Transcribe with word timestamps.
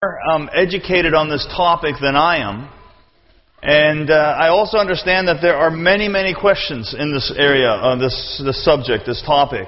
um, 0.00 0.48
educated 0.54 1.12
on 1.12 1.28
this 1.28 1.44
topic 1.46 1.96
than 2.00 2.14
I 2.14 2.38
am. 2.48 2.70
And 3.60 4.08
uh, 4.08 4.14
I 4.14 4.46
also 4.46 4.78
understand 4.78 5.26
that 5.26 5.42
there 5.42 5.56
are 5.56 5.72
many, 5.72 6.06
many 6.06 6.34
questions 6.38 6.94
in 6.96 7.12
this 7.12 7.34
area, 7.36 7.68
uh, 7.68 7.96
this, 7.96 8.40
this 8.44 8.64
subject, 8.64 9.06
this 9.06 9.20
topic. 9.26 9.66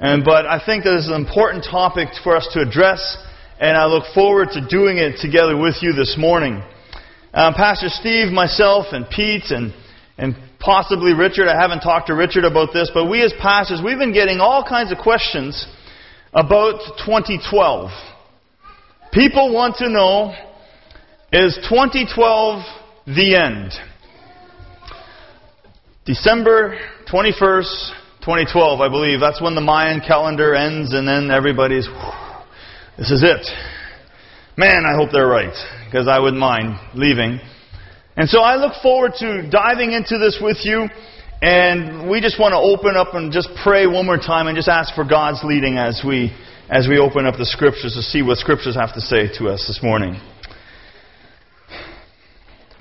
And, 0.00 0.24
but 0.24 0.44
I 0.46 0.58
think 0.58 0.82
that 0.82 0.90
this 0.98 1.04
is 1.04 1.12
an 1.12 1.24
important 1.24 1.62
topic 1.62 2.08
for 2.24 2.34
us 2.34 2.48
to 2.54 2.62
address, 2.66 3.16
and 3.60 3.76
I 3.76 3.86
look 3.86 4.12
forward 4.12 4.48
to 4.54 4.66
doing 4.66 4.98
it 4.98 5.20
together 5.20 5.56
with 5.56 5.76
you 5.82 5.92
this 5.92 6.16
morning. 6.18 6.60
Um, 7.32 7.54
Pastor 7.54 7.90
Steve, 7.90 8.32
myself, 8.32 8.86
and 8.90 9.08
Pete, 9.08 9.52
and, 9.52 9.72
and 10.18 10.34
possibly 10.58 11.14
Richard, 11.14 11.46
I 11.46 11.54
haven't 11.60 11.82
talked 11.82 12.08
to 12.08 12.14
Richard 12.14 12.42
about 12.42 12.72
this, 12.72 12.90
but 12.92 13.08
we 13.08 13.22
as 13.22 13.32
pastors, 13.40 13.80
we've 13.84 13.98
been 13.98 14.12
getting 14.12 14.40
all 14.40 14.66
kinds 14.68 14.90
of 14.90 14.98
questions 14.98 15.64
about 16.32 16.98
2012. 17.06 18.13
People 19.14 19.54
want 19.54 19.76
to 19.76 19.88
know 19.88 20.34
is 21.32 21.56
2012 21.70 22.64
the 23.06 23.36
end? 23.36 23.72
December 26.04 26.76
21st, 27.06 27.92
2012, 28.26 28.80
I 28.80 28.88
believe. 28.88 29.20
That's 29.20 29.40
when 29.40 29.54
the 29.54 29.60
Mayan 29.60 30.00
calendar 30.00 30.56
ends, 30.56 30.94
and 30.94 31.06
then 31.06 31.30
everybody's, 31.30 31.86
this 32.98 33.12
is 33.12 33.22
it. 33.22 33.46
Man, 34.56 34.84
I 34.84 34.96
hope 34.96 35.10
they're 35.12 35.28
right, 35.28 35.54
because 35.86 36.08
I 36.08 36.18
wouldn't 36.18 36.40
mind 36.40 36.76
leaving. 36.96 37.38
And 38.16 38.28
so 38.28 38.40
I 38.40 38.56
look 38.56 38.72
forward 38.82 39.12
to 39.20 39.48
diving 39.48 39.92
into 39.92 40.18
this 40.18 40.40
with 40.42 40.58
you, 40.64 40.88
and 41.40 42.10
we 42.10 42.20
just 42.20 42.40
want 42.40 42.50
to 42.50 42.58
open 42.58 42.96
up 42.96 43.14
and 43.14 43.30
just 43.30 43.48
pray 43.62 43.86
one 43.86 44.06
more 44.06 44.18
time 44.18 44.48
and 44.48 44.56
just 44.56 44.68
ask 44.68 44.92
for 44.92 45.04
God's 45.04 45.44
leading 45.44 45.78
as 45.78 46.02
we 46.04 46.34
as 46.74 46.88
we 46.88 46.98
open 46.98 47.24
up 47.24 47.36
the 47.38 47.46
scriptures 47.46 47.94
to 47.94 48.02
see 48.02 48.20
what 48.20 48.36
scriptures 48.36 48.74
have 48.74 48.92
to 48.92 49.00
say 49.00 49.28
to 49.38 49.46
us 49.46 49.64
this 49.68 49.78
morning. 49.80 50.20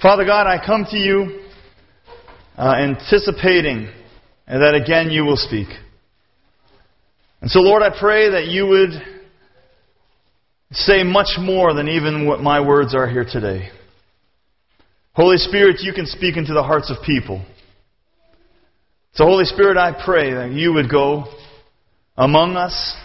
Father 0.02 0.26
God, 0.26 0.48
I 0.48 0.58
come 0.66 0.88
to 0.90 0.98
you 0.98 1.44
uh, 2.58 2.74
anticipating 2.74 3.88
that 4.48 4.74
again 4.74 5.12
you 5.12 5.24
will 5.24 5.38
speak. 5.38 5.68
And 7.42 7.52
so, 7.52 7.60
Lord, 7.60 7.84
I 7.84 7.92
pray 7.98 8.32
that 8.32 8.48
you 8.48 8.66
would 8.66 8.90
say 10.72 11.04
much 11.04 11.38
more 11.40 11.76
than 11.76 11.88
even 11.88 12.26
what 12.26 12.40
my 12.40 12.66
words 12.66 12.96
are 12.96 13.08
here 13.08 13.28
today. 13.30 13.70
Holy 15.14 15.38
Spirit, 15.38 15.82
you 15.82 15.94
can 15.94 16.08
speak 16.08 16.36
into 16.36 16.54
the 16.54 16.64
hearts 16.64 16.90
of 16.90 16.98
people. 17.06 17.46
So, 19.14 19.26
Holy 19.26 19.46
Spirit, 19.46 19.78
I 19.78 20.04
pray 20.04 20.34
that 20.34 20.52
you 20.52 20.74
would 20.74 20.90
go 20.90 21.26
among 22.18 22.56
us 22.56 22.96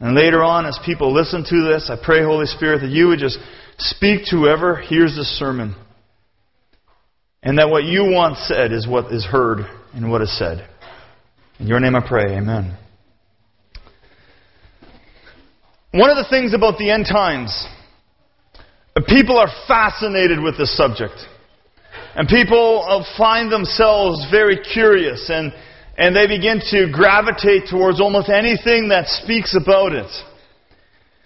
and 0.00 0.14
later 0.14 0.44
on, 0.44 0.64
as 0.64 0.78
people 0.86 1.12
listen 1.12 1.44
to 1.44 1.64
this, 1.64 1.90
I 1.90 1.96
pray, 2.02 2.22
Holy 2.22 2.46
Spirit, 2.46 2.80
that 2.80 2.90
you 2.90 3.08
would 3.08 3.18
just 3.18 3.38
speak 3.78 4.26
to 4.26 4.36
whoever 4.36 4.76
hears 4.76 5.16
this 5.16 5.26
sermon. 5.38 5.74
And 7.42 7.58
that 7.58 7.68
what 7.68 7.84
you 7.84 8.04
want 8.04 8.36
said 8.38 8.72
is 8.72 8.86
what 8.86 9.12
is 9.12 9.24
heard 9.24 9.60
and 9.94 10.10
what 10.10 10.22
is 10.22 10.36
said. 10.36 10.68
In 11.58 11.66
your 11.66 11.80
name 11.80 11.96
I 11.96 12.06
pray, 12.06 12.36
amen. 12.36 12.76
One 15.92 16.10
of 16.10 16.16
the 16.16 16.26
things 16.28 16.54
about 16.54 16.78
the 16.78 16.90
end 16.90 17.06
times, 17.06 17.66
people 19.06 19.38
are 19.38 19.48
fascinated 19.66 20.40
with 20.40 20.56
this 20.58 20.76
subject. 20.76 21.14
And 22.14 22.28
people 22.28 23.04
find 23.16 23.50
themselves 23.50 24.26
very 24.30 24.58
curious 24.58 25.28
and 25.28 25.52
and 25.98 26.14
they 26.14 26.28
begin 26.28 26.62
to 26.70 26.88
gravitate 26.92 27.66
towards 27.68 28.00
almost 28.00 28.30
anything 28.30 28.88
that 28.90 29.08
speaks 29.08 29.56
about 29.60 29.92
it. 29.92 30.10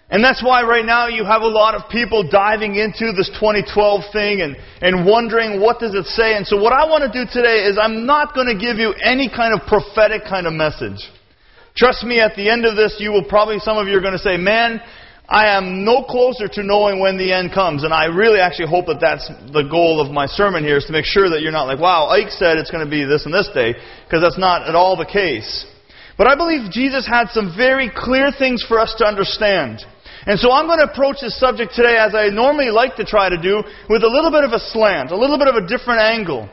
And 0.09 0.23
that's 0.23 0.43
why 0.43 0.63
right 0.63 0.85
now 0.85 1.07
you 1.07 1.23
have 1.23 1.43
a 1.43 1.47
lot 1.47 1.75
of 1.75 1.89
people 1.89 2.27
diving 2.27 2.75
into 2.75 3.13
this 3.13 3.29
2012 3.39 4.01
thing 4.11 4.41
and, 4.41 4.57
and 4.81 5.05
wondering 5.05 5.61
what 5.61 5.79
does 5.79 5.93
it 5.93 6.05
say. 6.05 6.35
And 6.35 6.45
so 6.45 6.57
what 6.57 6.73
I 6.73 6.89
want 6.89 7.05
to 7.05 7.13
do 7.13 7.29
today 7.31 7.65
is 7.65 7.77
I'm 7.79 8.05
not 8.05 8.33
going 8.33 8.47
to 8.47 8.57
give 8.57 8.77
you 8.77 8.93
any 9.01 9.29
kind 9.29 9.53
of 9.53 9.65
prophetic 9.67 10.23
kind 10.25 10.45
of 10.45 10.53
message. 10.53 11.01
Trust 11.75 12.03
me, 12.03 12.19
at 12.19 12.35
the 12.35 12.49
end 12.49 12.65
of 12.65 12.75
this, 12.75 12.97
you 12.99 13.11
will 13.11 13.23
probably, 13.23 13.59
some 13.59 13.77
of 13.77 13.87
you 13.87 13.97
are 13.97 14.01
going 14.01 14.13
to 14.13 14.19
say, 14.19 14.37
man, 14.37 14.81
I 15.27 15.55
am 15.57 15.85
no 15.85 16.03
closer 16.03 16.47
to 16.47 16.63
knowing 16.63 16.99
when 16.99 17.17
the 17.17 17.31
end 17.31 17.53
comes. 17.53 17.83
And 17.83 17.93
I 17.93 18.05
really 18.05 18.39
actually 18.39 18.67
hope 18.67 18.87
that 18.87 18.99
that's 18.99 19.27
the 19.51 19.63
goal 19.63 20.01
of 20.01 20.11
my 20.11 20.25
sermon 20.27 20.63
here 20.63 20.77
is 20.77 20.85
to 20.85 20.91
make 20.91 21.05
sure 21.05 21.29
that 21.29 21.41
you're 21.41 21.51
not 21.51 21.67
like, 21.67 21.79
wow, 21.79 22.07
Ike 22.07 22.29
said 22.29 22.57
it's 22.57 22.71
going 22.71 22.83
to 22.83 22.89
be 22.89 23.05
this 23.05 23.25
and 23.25 23.33
this 23.33 23.49
day, 23.53 23.73
because 24.05 24.21
that's 24.21 24.37
not 24.37 24.67
at 24.67 24.75
all 24.75 24.97
the 24.97 25.05
case. 25.05 25.65
But 26.17 26.27
I 26.27 26.35
believe 26.35 26.71
Jesus 26.71 27.07
had 27.07 27.29
some 27.29 27.55
very 27.55 27.89
clear 27.89 28.31
things 28.31 28.63
for 28.67 28.79
us 28.79 28.93
to 28.99 29.05
understand. 29.05 29.81
And 30.25 30.39
so 30.39 30.51
I'm 30.51 30.67
going 30.67 30.79
to 30.79 30.91
approach 30.91 31.17
this 31.21 31.39
subject 31.39 31.73
today 31.73 31.97
as 31.97 32.13
I 32.13 32.29
normally 32.29 32.69
like 32.69 32.95
to 32.97 33.05
try 33.05 33.29
to 33.29 33.39
do, 33.41 33.63
with 33.89 34.03
a 34.03 34.11
little 34.11 34.31
bit 34.31 34.43
of 34.43 34.51
a 34.51 34.59
slant, 34.59 35.11
a 35.11 35.17
little 35.17 35.37
bit 35.37 35.47
of 35.47 35.55
a 35.55 35.65
different 35.67 36.01
angle. 36.01 36.49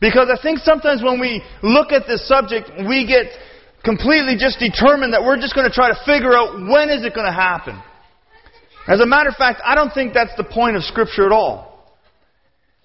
Because 0.00 0.28
I 0.28 0.40
think 0.40 0.58
sometimes 0.58 1.02
when 1.02 1.20
we 1.20 1.42
look 1.62 1.92
at 1.92 2.06
this 2.06 2.26
subject, 2.26 2.70
we 2.88 3.06
get 3.06 3.28
completely 3.84 4.36
just 4.36 4.58
determined 4.58 5.12
that 5.12 5.22
we're 5.22 5.40
just 5.40 5.54
going 5.54 5.68
to 5.68 5.72
try 5.72 5.88
to 5.88 5.98
figure 6.04 6.34
out 6.34 6.58
when 6.58 6.90
is 6.90 7.04
it 7.04 7.14
going 7.14 7.28
to 7.28 7.32
happen. 7.32 7.80
As 8.86 9.00
a 9.00 9.06
matter 9.06 9.28
of 9.28 9.36
fact, 9.36 9.60
I 9.64 9.74
don't 9.74 9.92
think 9.92 10.14
that's 10.14 10.34
the 10.36 10.44
point 10.44 10.76
of 10.76 10.84
Scripture 10.84 11.26
at 11.26 11.32
all. 11.32 11.66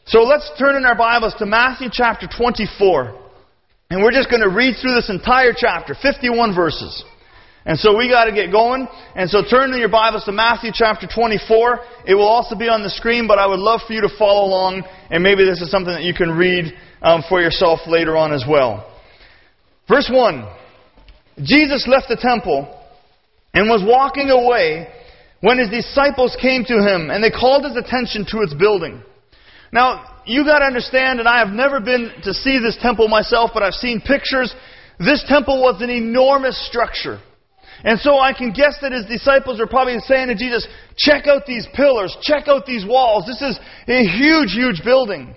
So 0.05 0.23
let's 0.23 0.49
turn 0.57 0.75
in 0.75 0.85
our 0.85 0.97
Bibles 0.97 1.35
to 1.35 1.45
Matthew 1.45 1.89
chapter 1.91 2.27
24. 2.27 3.19
And 3.91 4.01
we're 4.01 4.11
just 4.11 4.29
going 4.29 4.41
to 4.41 4.49
read 4.49 4.77
through 4.81 4.95
this 4.95 5.09
entire 5.09 5.53
chapter, 5.55 5.93
51 5.93 6.55
verses. 6.55 7.03
And 7.65 7.77
so 7.77 7.95
we 7.95 8.09
got 8.09 8.25
to 8.25 8.31
get 8.31 8.51
going. 8.51 8.87
And 9.15 9.29
so 9.29 9.43
turn 9.43 9.71
in 9.73 9.79
your 9.79 9.89
Bibles 9.91 10.23
to 10.25 10.31
Matthew 10.31 10.71
chapter 10.73 11.07
24. 11.13 11.79
It 12.07 12.15
will 12.15 12.27
also 12.27 12.55
be 12.55 12.67
on 12.67 12.81
the 12.81 12.89
screen, 12.89 13.27
but 13.27 13.37
I 13.37 13.45
would 13.45 13.59
love 13.59 13.81
for 13.85 13.93
you 13.93 14.01
to 14.01 14.09
follow 14.17 14.47
along. 14.47 14.83
And 15.11 15.21
maybe 15.21 15.45
this 15.45 15.61
is 15.61 15.69
something 15.69 15.93
that 15.93 16.03
you 16.03 16.15
can 16.15 16.31
read 16.31 16.73
um, 17.03 17.23
for 17.29 17.41
yourself 17.41 17.81
later 17.85 18.17
on 18.17 18.33
as 18.33 18.43
well. 18.49 18.91
Verse 19.87 20.09
1 20.11 20.47
Jesus 21.43 21.87
left 21.87 22.07
the 22.09 22.17
temple 22.17 22.67
and 23.53 23.69
was 23.69 23.83
walking 23.85 24.29
away 24.29 24.87
when 25.41 25.57
his 25.57 25.69
disciples 25.69 26.37
came 26.41 26.63
to 26.65 26.77
him 26.79 27.09
and 27.09 27.23
they 27.23 27.31
called 27.31 27.65
his 27.65 27.75
attention 27.75 28.25
to 28.29 28.41
its 28.41 28.53
building. 28.53 29.03
Now, 29.73 30.21
you 30.25 30.45
gotta 30.45 30.65
understand, 30.65 31.19
and 31.19 31.27
I 31.27 31.39
have 31.39 31.53
never 31.53 31.79
been 31.79 32.11
to 32.23 32.33
see 32.33 32.59
this 32.59 32.77
temple 32.81 33.07
myself, 33.07 33.51
but 33.53 33.63
I've 33.63 33.73
seen 33.73 34.01
pictures. 34.01 34.53
This 34.99 35.23
temple 35.27 35.61
was 35.61 35.81
an 35.81 35.89
enormous 35.89 36.57
structure. 36.67 37.19
And 37.83 37.99
so 37.99 38.19
I 38.19 38.33
can 38.33 38.51
guess 38.51 38.77
that 38.81 38.91
his 38.91 39.05
disciples 39.05 39.59
are 39.59 39.65
probably 39.65 39.97
saying 39.99 40.27
to 40.27 40.35
Jesus, 40.35 40.67
check 40.97 41.25
out 41.25 41.47
these 41.47 41.67
pillars, 41.73 42.15
check 42.21 42.47
out 42.47 42.65
these 42.65 42.85
walls. 42.85 43.25
This 43.25 43.41
is 43.41 43.59
a 43.87 44.03
huge, 44.03 44.53
huge 44.53 44.83
building. 44.83 45.35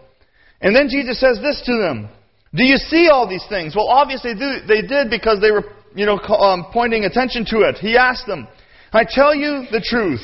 And 0.61 0.77
then 0.77 0.89
Jesus 0.89 1.19
says 1.19 1.39
this 1.41 1.63
to 1.65 1.79
them. 1.79 2.09
Do 2.55 2.65
you 2.65 2.77
see 2.77 3.09
all 3.09 3.27
these 3.29 3.45
things? 3.49 3.75
Well, 3.75 3.89
obviously 3.89 4.35
they 4.35 4.83
did 4.83 5.09
because 5.09 5.41
they 5.41 5.51
were, 5.51 5.65
you 5.95 6.05
know, 6.05 6.19
um, 6.19 6.67
pointing 6.73 7.05
attention 7.05 7.47
to 7.47 7.61
it. 7.61 7.79
He 7.79 7.97
asked 7.97 8.27
them, 8.27 8.47
I 8.95 9.05
tell 9.05 9.35
you 9.35 9.67
the 9.71 9.85
truth. 9.85 10.23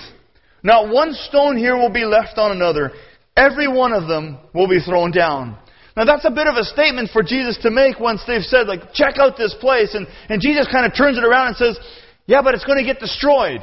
Not 0.62 0.92
one 0.92 1.12
stone 1.12 1.56
here 1.56 1.76
will 1.76 1.92
be 1.92 2.04
left 2.04 2.38
on 2.38 2.53
another. 2.53 2.92
Every 3.36 3.66
one 3.66 3.92
of 3.92 4.08
them 4.08 4.38
will 4.54 4.69
be 4.69 4.81
thrown 4.81 5.10
down. 5.10 5.58
Now 5.97 6.04
that's 6.04 6.25
a 6.25 6.31
bit 6.31 6.47
of 6.47 6.54
a 6.54 6.64
statement 6.64 7.10
for 7.12 7.22
Jesus 7.22 7.59
to 7.62 7.70
make 7.70 7.98
once 7.98 8.22
they've 8.26 8.42
said, 8.42 8.69
like, 8.69 8.92
check 8.94 9.19
out 9.19 9.36
this 9.36 9.54
place. 9.60 9.94
And, 9.94 10.06
and 10.28 10.41
Jesus 10.41 10.69
kind 10.70 10.86
of 10.86 10.97
turns 10.97 11.19
it 11.19 11.25
around 11.25 11.48
and 11.48 11.56
says, 11.56 11.78
yeah, 12.26 12.42
but 12.42 12.54
it's 12.54 12.64
going 12.64 12.78
to 12.78 12.84
get 12.84 13.00
destroyed. 13.00 13.60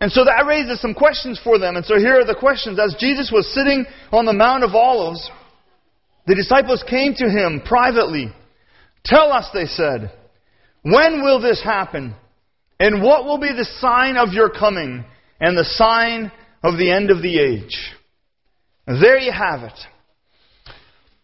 And 0.00 0.12
so 0.12 0.24
that 0.24 0.46
raises 0.46 0.80
some 0.80 0.94
questions 0.94 1.40
for 1.42 1.58
them. 1.58 1.76
And 1.76 1.84
so 1.84 1.98
here 1.98 2.20
are 2.20 2.24
the 2.24 2.36
questions. 2.38 2.78
As 2.78 2.94
Jesus 3.00 3.30
was 3.32 3.52
sitting 3.52 3.86
on 4.12 4.26
the 4.26 4.32
Mount 4.32 4.62
of 4.62 4.74
Olives, 4.74 5.30
the 6.26 6.34
disciples 6.34 6.84
came 6.88 7.14
to 7.14 7.24
him 7.24 7.62
privately. 7.64 8.32
Tell 9.04 9.32
us, 9.32 9.48
they 9.54 9.66
said, 9.66 10.12
when 10.82 11.22
will 11.22 11.40
this 11.40 11.62
happen? 11.62 12.14
And 12.80 13.02
what 13.02 13.24
will 13.24 13.38
be 13.38 13.52
the 13.52 13.68
sign 13.80 14.16
of 14.16 14.32
your 14.32 14.50
coming 14.50 15.04
and 15.40 15.56
the 15.56 15.64
sign 15.64 16.30
of 16.62 16.78
the 16.78 16.90
end 16.90 17.10
of 17.10 17.22
the 17.22 17.38
age? 17.38 17.76
There 18.86 19.18
you 19.18 19.32
have 19.32 19.62
it. 19.64 19.78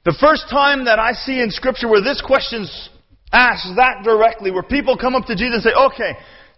The 0.04 0.16
first 0.20 0.50
time 0.50 0.84
that 0.84 0.98
I 0.98 1.12
see 1.12 1.40
in 1.40 1.50
Scripture 1.50 1.88
where 1.88 2.02
this 2.02 2.20
question's 2.20 2.90
asked 3.32 3.68
that 3.76 4.04
directly, 4.04 4.50
where 4.50 4.62
people 4.62 4.98
come 4.98 5.14
up 5.14 5.26
to 5.26 5.34
Jesus 5.34 5.54
and 5.54 5.62
say, 5.62 5.72
okay, 5.72 6.12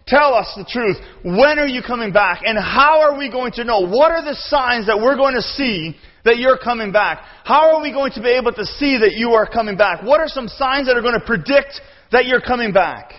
tell 0.05 0.33
us 0.33 0.51
the 0.57 0.65
truth. 0.65 0.97
When 1.23 1.57
are 1.57 1.67
you 1.67 1.81
coming 1.81 2.11
back? 2.11 2.41
And 2.43 2.57
how 2.57 2.99
are 3.01 3.17
we 3.17 3.31
going 3.31 3.53
to 3.53 3.63
know? 3.63 3.87
What 3.87 4.11
are 4.11 4.23
the 4.23 4.35
signs 4.35 4.87
that 4.87 4.99
we're 4.99 5.15
going 5.15 5.35
to 5.35 5.41
see 5.41 5.95
that 6.25 6.37
you're 6.37 6.57
coming 6.57 6.91
back? 6.91 7.19
How 7.45 7.75
are 7.75 7.81
we 7.81 7.93
going 7.93 8.11
to 8.13 8.21
be 8.21 8.29
able 8.29 8.51
to 8.51 8.65
see 8.65 8.97
that 8.97 9.13
you 9.15 9.31
are 9.31 9.47
coming 9.47 9.77
back? 9.77 10.03
What 10.03 10.19
are 10.19 10.27
some 10.27 10.49
signs 10.49 10.87
that 10.87 10.97
are 10.97 11.01
going 11.01 11.19
to 11.19 11.25
predict 11.25 11.79
that 12.11 12.25
you're 12.25 12.41
coming 12.41 12.73
back? 12.73 13.13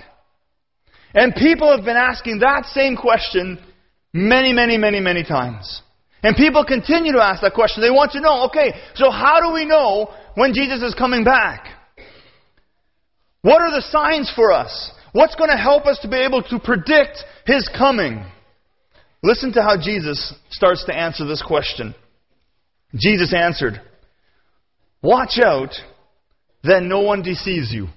And 1.19 1.35
people 1.35 1.75
have 1.75 1.85
been 1.85 1.97
asking 1.97 2.39
that 2.39 2.67
same 2.67 2.97
question 2.97 3.59
many, 4.13 4.53
many, 4.53 4.79
many, 4.79 5.01
many 5.01 5.25
times. 5.25 5.83
And 6.23 6.37
people 6.37 6.65
continue 6.65 7.13
to 7.15 7.21
ask 7.21 7.43
that 7.43 7.55
question. 7.55 7.83
They 7.83 7.91
want 7.91 8.13
to 8.13 8.21
know, 8.21 8.45
okay, 8.45 8.73
so 8.95 9.11
how 9.11 9.41
do 9.41 9.53
we 9.53 9.65
know 9.65 10.15
when 10.37 10.55
Jesus 10.55 10.81
is 10.81 10.95
coming 10.95 11.25
back? 11.25 11.67
What 13.43 13.61
are 13.63 13.73
the 13.73 13.83
signs 13.91 14.33
for 14.33 14.53
us? 14.53 14.93
What's 15.11 15.35
going 15.35 15.51
to 15.51 15.57
help 15.57 15.87
us 15.87 15.99
to 16.03 16.09
be 16.09 16.19
able 16.19 16.45
to 16.45 16.61
predict 16.61 17.19
His 17.47 17.69
coming? 17.77 18.25
listen 19.21 19.53
to 19.55 19.61
how 19.61 19.77
Jesus 19.77 20.33
starts 20.51 20.85
to 20.85 20.95
answer 20.95 21.27
this 21.27 21.43
question. 21.45 21.97
Jesus 22.95 23.35
answered, 23.35 23.83
Watch 25.03 25.41
out 25.45 25.75
that 26.63 26.85
no 26.85 27.01
one 27.01 27.23
deceives 27.23 27.73
you. 27.73 27.89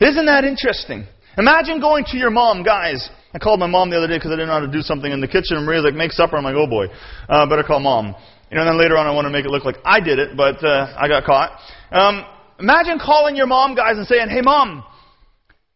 Isn't 0.00 0.26
that 0.26 0.44
interesting? 0.44 1.06
Imagine 1.36 1.80
going 1.80 2.04
to 2.08 2.16
your 2.16 2.30
mom, 2.30 2.62
guys. 2.62 3.08
I 3.32 3.38
called 3.38 3.58
my 3.58 3.66
mom 3.66 3.90
the 3.90 3.96
other 3.96 4.06
day 4.06 4.16
because 4.16 4.30
I 4.30 4.34
didn't 4.34 4.48
know 4.48 4.54
how 4.54 4.66
to 4.66 4.70
do 4.70 4.82
something 4.82 5.10
in 5.10 5.20
the 5.20 5.26
kitchen. 5.26 5.56
And 5.56 5.66
Maria's 5.66 5.84
like, 5.84 5.94
make 5.94 6.12
supper. 6.12 6.36
I'm 6.36 6.44
like, 6.44 6.54
oh 6.54 6.68
boy, 6.68 6.86
uh, 7.28 7.48
better 7.48 7.64
call 7.64 7.80
mom. 7.80 8.14
You 8.50 8.56
know, 8.56 8.62
and 8.62 8.68
then 8.68 8.78
later 8.78 8.96
on 8.96 9.06
I 9.06 9.10
want 9.10 9.26
to 9.26 9.30
make 9.30 9.44
it 9.44 9.50
look 9.50 9.64
like 9.64 9.76
I 9.84 9.98
did 9.98 10.18
it, 10.18 10.36
but 10.36 10.62
uh, 10.64 10.94
I 10.96 11.08
got 11.08 11.24
caught. 11.24 11.58
Um, 11.90 12.24
imagine 12.60 13.00
calling 13.02 13.34
your 13.34 13.46
mom, 13.46 13.74
guys, 13.74 13.96
and 13.96 14.06
saying, 14.06 14.28
hey 14.28 14.42
mom, 14.42 14.84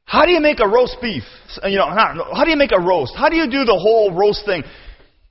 how 0.05 0.25
do 0.25 0.33
you 0.33 0.41
make 0.41 0.61
a 0.61 0.69
roast 0.69 0.97
beef? 1.03 1.25
You 1.65 1.79
know, 1.79 1.91
how 1.91 2.45
do 2.45 2.51
you 2.51 2.57
make 2.57 2.73
a 2.73 2.81
roast? 2.81 3.15
How 3.17 3.29
do 3.29 3.37
you 3.37 3.51
do 3.51 3.65
the 3.65 3.77
whole 3.77 4.15
roast 4.15 4.47
thing? 4.47 4.63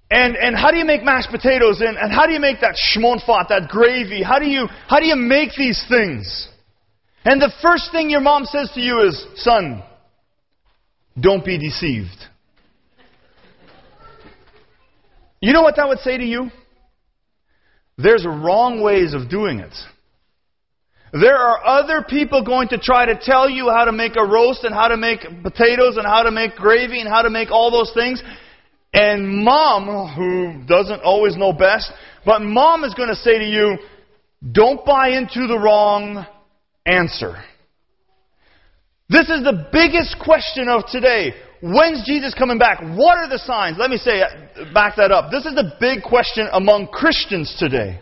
And, 0.09 0.35
and 0.35 0.55
how 0.55 0.71
do 0.71 0.77
you 0.77 0.85
make 0.85 1.03
mashed 1.03 1.31
potatoes? 1.31 1.81
And, 1.81 1.97
and 1.97 2.11
how 2.11 2.27
do 2.27 2.33
you 2.33 2.39
make 2.39 2.61
that 2.61 2.75
schmonfat, 2.75 3.49
that 3.49 3.69
gravy? 3.69 4.23
How 4.23 4.39
do 4.39 4.45
you, 4.45 4.67
how 4.87 4.99
do 4.99 5.05
you 5.05 5.15
make 5.15 5.51
these 5.57 5.83
things? 5.89 6.47
And 7.25 7.41
the 7.41 7.51
first 7.61 7.91
thing 7.91 8.09
your 8.09 8.21
mom 8.21 8.45
says 8.45 8.71
to 8.75 8.79
you 8.79 9.01
is, 9.01 9.25
son, 9.35 9.83
don't 11.19 11.43
be 11.43 11.57
deceived. 11.57 12.25
You 15.41 15.53
know 15.53 15.61
what 15.61 15.75
that 15.75 15.87
would 15.87 15.99
say 15.99 16.17
to 16.17 16.25
you? 16.25 16.49
There's 17.97 18.25
wrong 18.25 18.81
ways 18.81 19.13
of 19.13 19.29
doing 19.29 19.59
it. 19.59 19.73
There 21.13 21.37
are 21.37 21.65
other 21.65 22.05
people 22.07 22.43
going 22.43 22.67
to 22.69 22.77
try 22.77 23.05
to 23.05 23.17
tell 23.19 23.49
you 23.49 23.69
how 23.69 23.85
to 23.85 23.91
make 23.91 24.15
a 24.17 24.25
roast 24.25 24.63
and 24.63 24.73
how 24.73 24.89
to 24.89 24.97
make 24.97 25.21
potatoes 25.41 25.97
and 25.97 26.05
how 26.05 26.23
to 26.23 26.31
make 26.31 26.55
gravy 26.55 26.99
and 26.99 27.09
how 27.09 27.21
to 27.21 27.29
make 27.29 27.49
all 27.49 27.71
those 27.71 27.91
things. 27.93 28.21
And 28.93 29.43
mom, 29.43 30.13
who 30.15 30.65
doesn't 30.67 31.01
always 31.01 31.35
know 31.37 31.53
best, 31.53 31.91
but 32.25 32.41
mom 32.41 32.83
is 32.83 32.93
going 32.93 33.09
to 33.09 33.15
say 33.15 33.39
to 33.39 33.45
you, 33.45 33.77
don't 34.51 34.85
buy 34.85 35.09
into 35.09 35.47
the 35.47 35.57
wrong 35.57 36.25
answer. 36.85 37.35
This 39.09 39.29
is 39.29 39.43
the 39.43 39.67
biggest 39.71 40.17
question 40.19 40.67
of 40.67 40.83
today. 40.91 41.33
When's 41.61 42.05
Jesus 42.05 42.33
coming 42.33 42.57
back? 42.57 42.81
What 42.81 43.17
are 43.17 43.29
the 43.29 43.39
signs? 43.39 43.77
Let 43.79 43.89
me 43.89 43.97
say, 43.97 44.21
uh, 44.21 44.73
back 44.73 44.97
that 44.97 45.11
up. 45.11 45.31
This 45.31 45.45
is 45.45 45.55
the 45.55 45.73
big 45.79 46.03
question 46.03 46.47
among 46.51 46.87
Christians 46.87 47.55
today. 47.57 48.01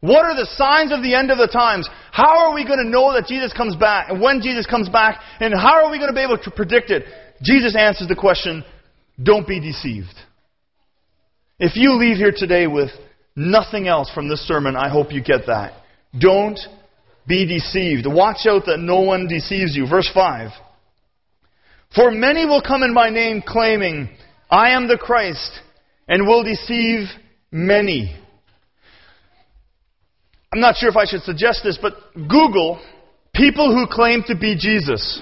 What 0.00 0.26
are 0.26 0.34
the 0.34 0.46
signs 0.56 0.92
of 0.92 1.02
the 1.02 1.14
end 1.14 1.30
of 1.30 1.38
the 1.38 1.46
times? 1.46 1.88
How 2.12 2.46
are 2.46 2.54
we 2.54 2.66
going 2.66 2.82
to 2.82 2.88
know 2.88 3.14
that 3.14 3.26
Jesus 3.26 3.54
comes 3.54 3.74
back 3.74 4.10
and 4.10 4.20
when 4.20 4.42
Jesus 4.42 4.66
comes 4.66 4.88
back? 4.88 5.20
And 5.40 5.54
how 5.54 5.84
are 5.84 5.90
we 5.90 5.98
going 5.98 6.10
to 6.10 6.14
be 6.14 6.22
able 6.22 6.36
to 6.36 6.50
predict 6.50 6.90
it? 6.90 7.04
Jesus 7.42 7.74
answers 7.74 8.08
the 8.08 8.16
question, 8.16 8.64
don't 9.22 9.46
be 9.48 9.60
deceived. 9.60 10.14
If 11.58 11.76
you 11.76 11.92
leave 11.92 12.16
here 12.16 12.34
today 12.36 12.66
with 12.66 12.90
nothing 13.34 13.88
else 13.88 14.10
from 14.12 14.28
this 14.28 14.46
sermon, 14.46 14.76
I 14.76 14.90
hope 14.90 15.12
you 15.12 15.22
get 15.22 15.46
that. 15.46 15.72
Don't 16.18 16.58
be 17.26 17.46
deceived. 17.46 18.06
Watch 18.06 18.46
out 18.46 18.66
that 18.66 18.78
no 18.78 19.00
one 19.00 19.26
deceives 19.28 19.76
you. 19.76 19.86
Verse 19.88 20.10
5. 20.12 20.50
For 21.94 22.10
many 22.10 22.44
will 22.44 22.62
come 22.62 22.82
in 22.82 22.92
my 22.92 23.10
name 23.10 23.42
claiming, 23.46 24.08
I 24.50 24.70
am 24.70 24.88
the 24.88 24.98
Christ, 24.98 25.52
and 26.08 26.26
will 26.26 26.42
deceive 26.42 27.06
many. 27.50 28.14
I'm 30.52 30.60
not 30.60 30.76
sure 30.76 30.88
if 30.88 30.96
I 30.96 31.04
should 31.04 31.22
suggest 31.22 31.60
this, 31.64 31.78
but 31.80 31.94
Google 32.14 32.80
people 33.34 33.74
who 33.74 33.86
claim 33.92 34.22
to 34.26 34.36
be 34.36 34.56
Jesus. 34.56 35.20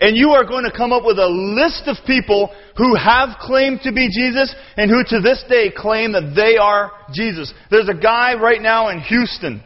And 0.00 0.16
you 0.16 0.30
are 0.30 0.44
going 0.44 0.64
to 0.64 0.76
come 0.76 0.92
up 0.92 1.04
with 1.04 1.18
a 1.18 1.28
list 1.28 1.82
of 1.86 2.04
people 2.06 2.52
who 2.76 2.96
have 2.96 3.38
claimed 3.40 3.82
to 3.82 3.92
be 3.92 4.08
Jesus 4.08 4.52
and 4.76 4.90
who 4.90 5.04
to 5.04 5.20
this 5.20 5.44
day 5.48 5.70
claim 5.74 6.12
that 6.12 6.32
they 6.34 6.56
are 6.56 6.90
Jesus. 7.12 7.54
There's 7.70 7.88
a 7.88 7.94
guy 7.94 8.34
right 8.34 8.60
now 8.60 8.88
in 8.88 9.00
Houston 9.00 9.62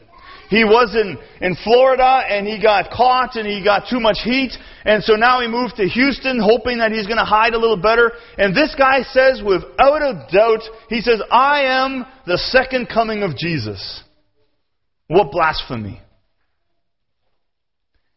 he 0.48 0.64
was 0.64 0.94
in, 0.94 1.18
in 1.40 1.56
Florida 1.64 2.22
and 2.28 2.46
he 2.46 2.60
got 2.62 2.90
caught 2.90 3.36
and 3.36 3.46
he 3.46 3.62
got 3.64 3.88
too 3.90 4.00
much 4.00 4.18
heat. 4.22 4.52
And 4.84 5.02
so 5.02 5.14
now 5.14 5.40
he 5.40 5.48
moved 5.48 5.76
to 5.76 5.88
Houston 5.88 6.40
hoping 6.40 6.78
that 6.78 6.92
he's 6.92 7.06
going 7.06 7.18
to 7.18 7.24
hide 7.24 7.54
a 7.54 7.58
little 7.58 7.76
better. 7.80 8.12
And 8.38 8.54
this 8.54 8.74
guy 8.76 9.02
says 9.02 9.42
without 9.44 10.02
a 10.02 10.26
doubt, 10.32 10.62
he 10.88 11.00
says, 11.00 11.20
I 11.30 11.84
am 11.84 12.06
the 12.26 12.38
second 12.38 12.88
coming 12.88 13.22
of 13.22 13.36
Jesus. 13.36 14.02
What 15.08 15.32
blasphemy. 15.32 16.00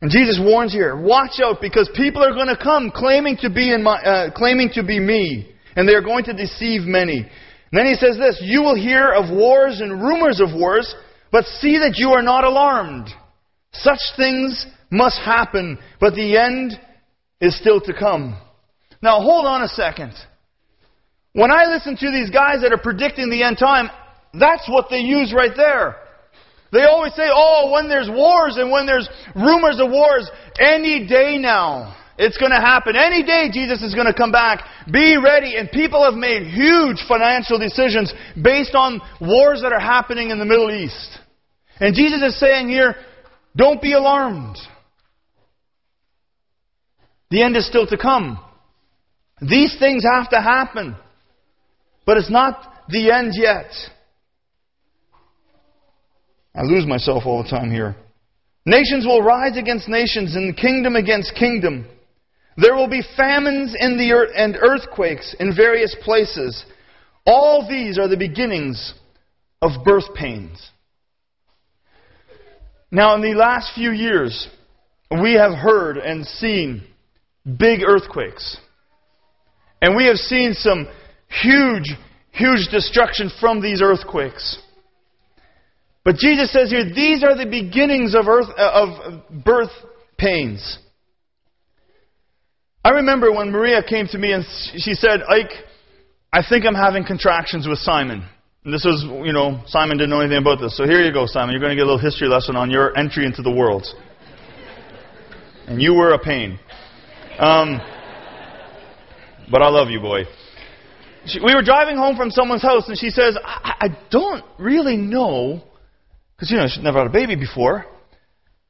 And 0.01 0.09
Jesus 0.09 0.39
warns 0.41 0.71
here, 0.71 0.95
watch 0.95 1.39
out 1.43 1.59
because 1.61 1.89
people 1.93 2.23
are 2.23 2.33
going 2.33 2.47
to 2.47 2.57
come 2.57 2.91
claiming 2.93 3.37
to 3.41 3.49
be 3.49 3.73
in 3.73 3.83
my, 3.83 3.99
uh, 3.99 4.31
claiming 4.31 4.69
to 4.75 4.83
be 4.83 4.99
me. 4.99 5.53
And 5.75 5.87
they 5.87 5.93
are 5.93 6.01
going 6.01 6.23
to 6.25 6.33
deceive 6.33 6.81
many. 6.81 7.19
And 7.71 7.79
then 7.79 7.85
he 7.85 7.95
says 7.95 8.17
this, 8.17 8.39
you 8.41 8.61
will 8.61 8.75
hear 8.75 9.11
of 9.11 9.29
wars 9.29 9.81
and 9.81 10.01
rumors 10.01 10.39
of 10.39 10.53
wars. 10.53 10.95
But 11.31 11.45
see 11.45 11.77
that 11.77 11.93
you 11.95 12.11
are 12.11 12.23
not 12.23 12.43
alarmed. 12.43 13.09
Such 13.71 13.99
things 14.17 14.65
must 14.89 15.19
happen, 15.19 15.77
but 15.99 16.15
the 16.15 16.37
end 16.37 16.73
is 17.39 17.57
still 17.57 17.79
to 17.81 17.93
come. 17.93 18.37
Now 19.01 19.21
hold 19.21 19.45
on 19.45 19.63
a 19.63 19.67
second. 19.67 20.13
When 21.33 21.51
I 21.51 21.65
listen 21.65 21.95
to 21.97 22.11
these 22.11 22.31
guys 22.31 22.61
that 22.61 22.73
are 22.73 22.81
predicting 22.81 23.29
the 23.29 23.43
end 23.43 23.57
time, 23.57 23.89
that's 24.33 24.67
what 24.67 24.87
they 24.89 24.99
use 24.99 25.33
right 25.33 25.53
there. 25.55 25.95
They 26.71 26.83
always 26.83 27.13
say, 27.15 27.27
oh, 27.27 27.71
when 27.71 27.89
there's 27.89 28.09
wars 28.09 28.57
and 28.57 28.71
when 28.71 28.85
there's 28.85 29.09
rumors 29.35 29.79
of 29.79 29.89
wars, 29.89 30.29
any 30.59 31.07
day 31.07 31.37
now. 31.37 31.95
It's 32.21 32.37
going 32.37 32.51
to 32.51 32.59
happen. 32.59 32.97
Any 32.97 33.23
day 33.23 33.47
Jesus 33.49 33.81
is 33.81 33.95
going 33.95 34.05
to 34.05 34.13
come 34.13 34.31
back. 34.31 34.65
Be 34.91 35.15
ready. 35.15 35.55
And 35.55 35.71
people 35.71 36.03
have 36.03 36.15
made 36.15 36.47
huge 36.47 36.97
financial 37.07 37.57
decisions 37.57 38.13
based 38.43 38.75
on 38.75 38.99
wars 39.21 39.61
that 39.61 39.71
are 39.71 39.79
happening 39.79 40.29
in 40.29 40.37
the 40.37 40.43
Middle 40.43 40.69
East. 40.69 41.18
And 41.79 41.95
Jesus 41.95 42.21
is 42.21 42.39
saying 42.39 42.69
here, 42.69 42.95
don't 43.55 43.81
be 43.81 43.93
alarmed. 43.93 44.57
The 47.31 47.43
end 47.43 47.55
is 47.55 47.67
still 47.67 47.87
to 47.87 47.97
come. 47.97 48.39
These 49.41 49.77
things 49.79 50.03
have 50.03 50.29
to 50.31 50.41
happen. 50.41 50.95
But 52.05 52.17
it's 52.17 52.29
not 52.29 52.73
the 52.89 53.11
end 53.11 53.33
yet. 53.35 53.71
I 56.55 56.63
lose 56.63 56.85
myself 56.85 57.23
all 57.25 57.43
the 57.43 57.49
time 57.49 57.71
here. 57.71 57.95
Nations 58.65 59.05
will 59.05 59.21
rise 59.21 59.57
against 59.57 59.87
nations 59.87 60.35
and 60.35 60.57
kingdom 60.57 60.95
against 60.95 61.35
kingdom. 61.35 61.87
There 62.57 62.75
will 62.75 62.89
be 62.89 63.03
famines 63.15 63.75
in 63.79 63.97
the 63.97 64.11
earth 64.11 64.31
and 64.35 64.57
earthquakes 64.59 65.35
in 65.39 65.55
various 65.55 65.95
places. 66.03 66.65
All 67.25 67.67
these 67.69 67.97
are 67.97 68.07
the 68.07 68.17
beginnings 68.17 68.93
of 69.61 69.83
birth 69.85 70.13
pains. 70.13 70.69
Now, 72.91 73.15
in 73.15 73.21
the 73.21 73.35
last 73.35 73.73
few 73.75 73.91
years, 73.91 74.47
we 75.11 75.33
have 75.33 75.53
heard 75.53 75.97
and 75.97 76.25
seen 76.25 76.83
big 77.45 77.81
earthquakes. 77.87 78.57
And 79.81 79.95
we 79.95 80.07
have 80.07 80.17
seen 80.17 80.53
some 80.53 80.87
huge, 81.27 81.91
huge 82.31 82.67
destruction 82.71 83.29
from 83.39 83.61
these 83.61 83.81
earthquakes. 83.81 84.59
But 86.03 86.15
Jesus 86.15 86.51
says 86.51 86.71
here, 86.71 86.85
these 86.85 87.23
are 87.23 87.35
the 87.35 87.45
beginnings 87.45 88.15
of, 88.15 88.27
earth, 88.27 88.47
uh, 88.57 88.71
of 88.73 89.43
birth 89.43 89.71
pains. 90.17 90.79
I 92.83 92.89
remember 92.89 93.31
when 93.31 93.51
Maria 93.51 93.83
came 93.83 94.07
to 94.07 94.17
me 94.17 94.31
and 94.31 94.43
she 94.77 94.93
said, 94.93 95.21
Ike, 95.29 95.51
I 96.31 96.41
think 96.47 96.65
I'm 96.65 96.75
having 96.75 97.05
contractions 97.05 97.67
with 97.67 97.79
Simon. 97.79 98.23
And 98.69 98.73
this 98.75 98.85
was, 98.85 99.01
you 99.25 99.33
know, 99.33 99.63
Simon 99.65 99.97
didn't 99.97 100.11
know 100.11 100.19
anything 100.19 100.37
about 100.37 100.61
this. 100.61 100.77
So 100.77 100.83
here 100.83 101.01
you 101.01 101.11
go, 101.11 101.25
Simon. 101.25 101.53
You're 101.53 101.59
going 101.59 101.71
to 101.71 101.75
get 101.75 101.87
a 101.87 101.89
little 101.89 101.97
history 101.97 102.27
lesson 102.27 102.55
on 102.55 102.69
your 102.69 102.95
entry 102.95 103.25
into 103.25 103.41
the 103.41 103.49
world. 103.49 103.87
And 105.65 105.81
you 105.81 105.95
were 105.95 106.13
a 106.13 106.19
pain. 106.19 106.59
Um, 107.39 107.81
but 109.51 109.63
I 109.63 109.69
love 109.69 109.89
you, 109.89 109.99
boy. 109.99 110.25
She, 111.25 111.39
we 111.39 111.55
were 111.55 111.63
driving 111.63 111.97
home 111.97 112.15
from 112.15 112.29
someone's 112.29 112.61
house, 112.61 112.87
and 112.87 112.95
she 112.95 113.09
says, 113.09 113.39
I, 113.43 113.73
I 113.81 113.87
don't 114.11 114.45
really 114.59 114.97
know, 114.97 115.63
because, 116.35 116.51
you 116.51 116.57
know, 116.57 116.67
she's 116.67 116.83
never 116.83 116.99
had 116.99 117.07
a 117.07 117.09
baby 117.09 117.35
before. 117.35 117.87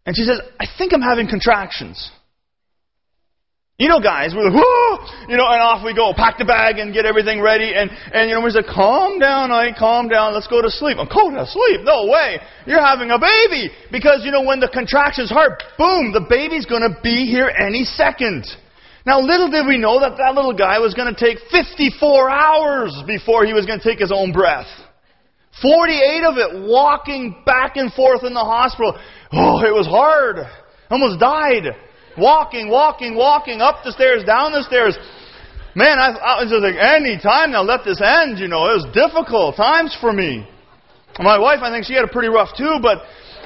And 0.06 0.15
she 0.15 0.24
says, 0.24 0.39
I 0.62 0.65
think 0.77 0.94
I'm 0.94 1.01
having 1.01 1.27
contractions. 1.27 2.10
You 3.79 3.88
know, 3.88 4.03
guys, 4.03 4.36
we're 4.36 4.43
like, 4.43 4.59
whoa, 4.59 5.31
you 5.31 5.39
know, 5.39 5.48
and 5.48 5.63
off 5.63 5.88
we 5.88 5.95
go, 5.95 6.12
pack 6.12 6.36
the 6.36 6.43
bag 6.43 6.83
and 6.83 6.91
get 6.91 7.07
everything 7.07 7.39
ready. 7.39 7.71
And, 7.71 7.88
and 8.12 8.27
you 8.27 8.36
know, 8.36 8.43
we're 8.43 8.51
like, 8.51 8.67
calm 8.67 9.24
down, 9.24 9.55
I 9.55 9.71
calm 9.71 10.12
down, 10.12 10.36
let's 10.36 10.51
go 10.51 10.62
to 10.62 10.69
sleep. 10.69 11.00
I'm 11.00 11.07
go 11.07 11.31
to 11.31 11.48
sleep? 11.48 11.88
No 11.88 12.12
way. 12.12 12.43
You're 12.67 12.83
having 12.83 13.07
a 13.07 13.15
baby. 13.15 13.71
Because, 13.89 14.27
you 14.27 14.36
know, 14.36 14.43
when 14.43 14.59
the 14.59 14.67
contractions 14.67 15.31
hard, 15.31 15.63
boom, 15.79 16.12
the 16.12 16.27
baby's 16.27 16.65
gonna 16.67 16.91
be 17.01 17.24
here 17.24 17.48
any 17.55 17.86
second. 17.86 18.51
Now, 19.07 19.21
little 19.21 19.50
did 19.50 19.65
we 19.65 19.77
know 19.77 20.01
that 20.01 20.19
that 20.19 20.36
little 20.36 20.51
guy 20.51 20.77
was 20.79 20.93
gonna 20.93 21.15
take 21.15 21.39
54 21.50 22.29
hours 22.29 22.91
before 23.07 23.45
he 23.45 23.53
was 23.53 23.65
gonna 23.65 23.81
take 23.81 24.00
his 24.00 24.12
own 24.12 24.33
breath. 24.33 24.67
48 25.63 26.27
of 26.27 26.36
it 26.36 26.67
walking 26.67 27.43
back 27.45 27.77
and 27.77 27.93
forth 27.93 28.25
in 28.25 28.33
the 28.33 28.43
hospital. 28.43 29.00
Oh, 29.31 29.63
it 29.63 29.71
was 29.71 29.88
hard. 29.88 30.43
Almost 30.91 31.21
died. 31.21 31.63
Walking, 32.18 32.70
walking, 32.70 33.16
walking, 33.16 33.62
up 33.62 33.84
the 33.84 33.92
stairs, 33.92 34.24
down 34.24 34.51
the 34.51 34.63
stairs. 34.63 34.98
Man, 35.75 36.00
I, 36.00 36.10
I 36.10 36.44
was 36.44 36.50
just 36.50 36.63
like, 36.63 36.75
any 36.75 37.18
time 37.22 37.51
now, 37.51 37.62
let 37.62 37.86
this 37.86 38.01
end. 38.04 38.39
You 38.39 38.48
know, 38.48 38.66
it 38.68 38.84
was 38.84 38.88
difficult 38.94 39.56
times 39.56 39.96
for 40.00 40.12
me. 40.12 40.48
My 41.20 41.38
wife, 41.38 41.60
I 41.62 41.72
think 41.72 41.86
she 41.86 41.94
had 41.94 42.04
a 42.04 42.08
pretty 42.08 42.30
rough 42.30 42.56
too, 42.58 42.80
but, 42.82 43.00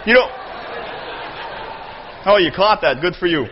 you 0.06 0.14
know. 0.14 0.28
Oh, 2.26 2.38
you 2.38 2.52
caught 2.56 2.82
that. 2.82 3.02
Good 3.02 3.16
for 3.16 3.28
you. 3.28 3.48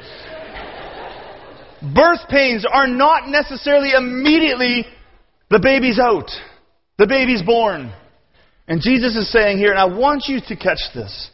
Birth 1.82 2.30
pains 2.30 2.66
are 2.72 2.88
not 2.88 3.28
necessarily 3.28 3.92
immediately 3.92 4.86
the 5.50 5.60
baby's 5.60 6.00
out. 6.00 6.30
The 6.98 7.08
baby's 7.08 7.42
born. 7.42 7.92
And 8.68 8.80
Jesus 8.80 9.16
is 9.18 9.32
saying 9.32 9.58
here, 9.58 9.72
and 9.72 9.80
I 9.80 9.86
want 9.86 10.26
you 10.28 10.40
to 10.48 10.56
catch 10.56 10.80
this. 10.94 11.30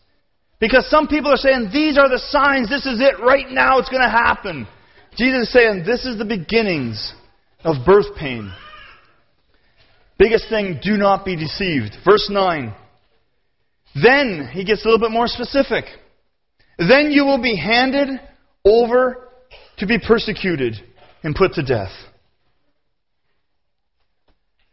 Because 0.59 0.89
some 0.89 1.07
people 1.07 1.31
are 1.31 1.37
saying, 1.37 1.69
these 1.71 1.97
are 1.97 2.09
the 2.09 2.19
signs, 2.19 2.69
this 2.69 2.85
is 2.85 2.99
it, 2.99 3.19
right 3.19 3.49
now 3.49 3.77
it's 3.77 3.89
going 3.89 4.01
to 4.01 4.09
happen. 4.09 4.67
Jesus 5.17 5.47
is 5.47 5.53
saying, 5.53 5.83
this 5.85 6.05
is 6.05 6.17
the 6.17 6.25
beginnings 6.25 7.13
of 7.63 7.85
birth 7.85 8.15
pain. 8.17 8.51
Biggest 10.17 10.49
thing, 10.49 10.79
do 10.81 10.97
not 10.97 11.25
be 11.25 11.35
deceived. 11.35 11.95
Verse 12.03 12.27
9. 12.29 12.73
Then, 14.01 14.49
he 14.51 14.63
gets 14.63 14.83
a 14.83 14.87
little 14.87 14.99
bit 14.99 15.11
more 15.11 15.27
specific. 15.27 15.85
Then 16.77 17.11
you 17.11 17.25
will 17.25 17.41
be 17.41 17.55
handed 17.55 18.09
over 18.65 19.29
to 19.77 19.85
be 19.85 19.99
persecuted 19.99 20.75
and 21.23 21.35
put 21.35 21.53
to 21.53 21.63
death. 21.63 21.91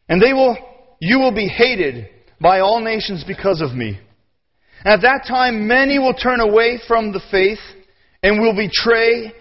And 0.09 0.21
they 0.21 0.33
will, 0.33 0.57
you 1.01 1.19
will 1.19 1.35
be 1.35 1.49
hated 1.49 2.09
by 2.41 2.61
all 2.61 2.81
nations 2.81 3.25
because 3.27 3.61
of 3.61 3.75
me. 3.75 3.99
At 4.85 5.01
that 5.01 5.25
time, 5.27 5.67
many 5.67 5.99
will 5.99 6.15
turn 6.15 6.41
away 6.41 6.79
from 6.87 7.13
the 7.13 7.21
faith 7.31 7.61
and 8.23 8.41
will 8.41 8.55
betray 8.55 9.33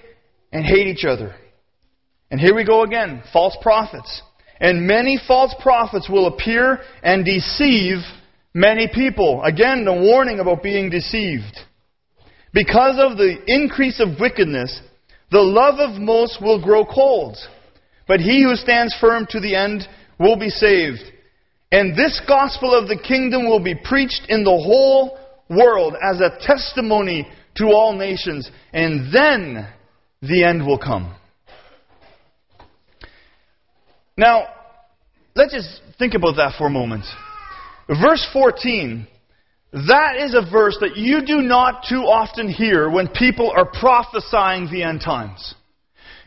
and 0.53 0.65
hate 0.65 0.88
each 0.88 1.03
other. 1.05 1.35
And 2.31 2.39
here 2.39 2.55
we 2.55 2.63
go 2.63 2.83
again 2.83 3.23
false 3.33 3.57
prophets. 3.62 4.21
And 4.59 4.88
many 4.88 5.19
false 5.27 5.53
prophets 5.62 6.07
will 6.09 6.27
appear 6.27 6.79
and 7.03 7.25
deceive 7.25 7.97
many 8.53 8.88
people. 8.88 9.43
Again, 9.43 9.83
the 9.83 9.93
warning 9.93 10.39
about 10.39 10.63
being 10.63 10.89
deceived. 10.89 11.59
Because 12.53 12.95
of 12.97 13.17
the 13.17 13.35
increase 13.47 14.00
of 14.00 14.19
wickedness, 14.19 14.79
the 15.31 15.41
love 15.41 15.79
of 15.79 16.00
most 16.00 16.41
will 16.41 16.63
grow 16.63 16.85
cold. 16.85 17.35
But 18.07 18.19
he 18.19 18.43
who 18.43 18.55
stands 18.55 18.95
firm 19.01 19.25
to 19.31 19.39
the 19.39 19.55
end 19.55 19.88
will 20.19 20.38
be 20.38 20.50
saved. 20.50 21.01
And 21.71 21.97
this 21.97 22.21
gospel 22.27 22.73
of 22.73 22.88
the 22.88 23.00
kingdom 23.00 23.45
will 23.45 23.63
be 23.63 23.75
preached 23.75 24.27
in 24.29 24.43
the 24.43 24.51
whole 24.51 25.17
world 25.50 25.95
as 26.01 26.19
a 26.19 26.38
testimony 26.45 27.27
to 27.55 27.65
all 27.65 27.93
nations. 27.93 28.50
And 28.71 29.13
then 29.13 29.67
the 30.21 30.43
end 30.43 30.65
will 30.65 30.79
come. 30.79 31.15
Now, 34.17 34.47
let's 35.35 35.53
just 35.53 35.81
think 35.97 36.13
about 36.13 36.35
that 36.35 36.53
for 36.57 36.67
a 36.67 36.69
moment. 36.69 37.05
Verse 37.88 38.25
14, 38.31 39.07
that 39.73 40.17
is 40.19 40.35
a 40.35 40.50
verse 40.50 40.77
that 40.81 40.95
you 40.97 41.25
do 41.25 41.38
not 41.41 41.83
too 41.89 42.01
often 42.01 42.47
hear 42.47 42.89
when 42.89 43.07
people 43.07 43.51
are 43.55 43.65
prophesying 43.65 44.69
the 44.71 44.83
end 44.83 45.01
times. 45.01 45.55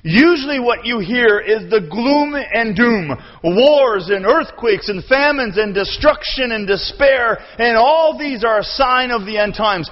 Usually 0.09 0.61
what 0.61 0.87
you 0.87 1.01
hear 1.01 1.41
is 1.41 1.69
the 1.69 1.81
gloom 1.81 2.37
and 2.37 2.77
doom. 2.77 3.11
Wars 3.43 4.09
and 4.09 4.25
earthquakes 4.25 4.89
and 4.89 5.05
famines 5.05 5.59
and 5.59 5.75
destruction 5.75 6.53
and 6.53 6.65
despair. 6.65 7.39
And 7.59 7.77
all 7.77 8.17
these 8.17 8.45
are 8.45 8.61
a 8.61 8.65
sign 8.65 9.11
of 9.11 9.27
the 9.27 9.37
end 9.37 9.55
times. 9.55 9.91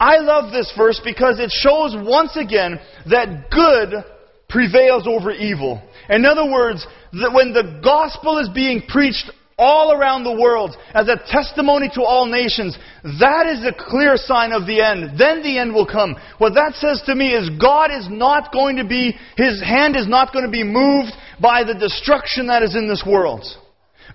I 0.00 0.16
love 0.16 0.50
this 0.50 0.72
verse 0.74 0.98
because 1.04 1.40
it 1.40 1.50
shows 1.50 1.94
once 1.94 2.36
again 2.36 2.80
that 3.10 3.50
good 3.50 4.02
prevails 4.48 5.06
over 5.06 5.30
evil. 5.30 5.82
In 6.08 6.24
other 6.24 6.50
words, 6.50 6.86
that 7.12 7.34
when 7.34 7.52
the 7.52 7.80
gospel 7.84 8.38
is 8.38 8.48
being 8.48 8.82
preached 8.88 9.30
all 9.58 9.92
around 9.92 10.24
the 10.24 10.40
world 10.40 10.76
as 10.94 11.08
a 11.08 11.20
testimony 11.28 11.88
to 11.94 12.02
all 12.02 12.26
nations, 12.26 12.76
that 13.20 13.46
is 13.46 13.64
a 13.64 13.72
clear 13.72 14.16
sign 14.16 14.52
of 14.52 14.66
the 14.66 14.80
end. 14.80 15.18
Then 15.18 15.42
the 15.42 15.58
end 15.58 15.72
will 15.72 15.86
come. 15.86 16.16
What 16.38 16.54
that 16.54 16.74
says 16.74 17.02
to 17.06 17.14
me 17.14 17.32
is 17.32 17.50
God 17.60 17.90
is 17.90 18.08
not 18.10 18.52
going 18.52 18.76
to 18.76 18.84
be, 18.84 19.14
His 19.36 19.62
hand 19.62 19.96
is 19.96 20.08
not 20.08 20.32
going 20.32 20.44
to 20.44 20.50
be 20.50 20.64
moved 20.64 21.12
by 21.40 21.64
the 21.64 21.74
destruction 21.74 22.48
that 22.48 22.62
is 22.62 22.74
in 22.74 22.88
this 22.88 23.04
world. 23.06 23.44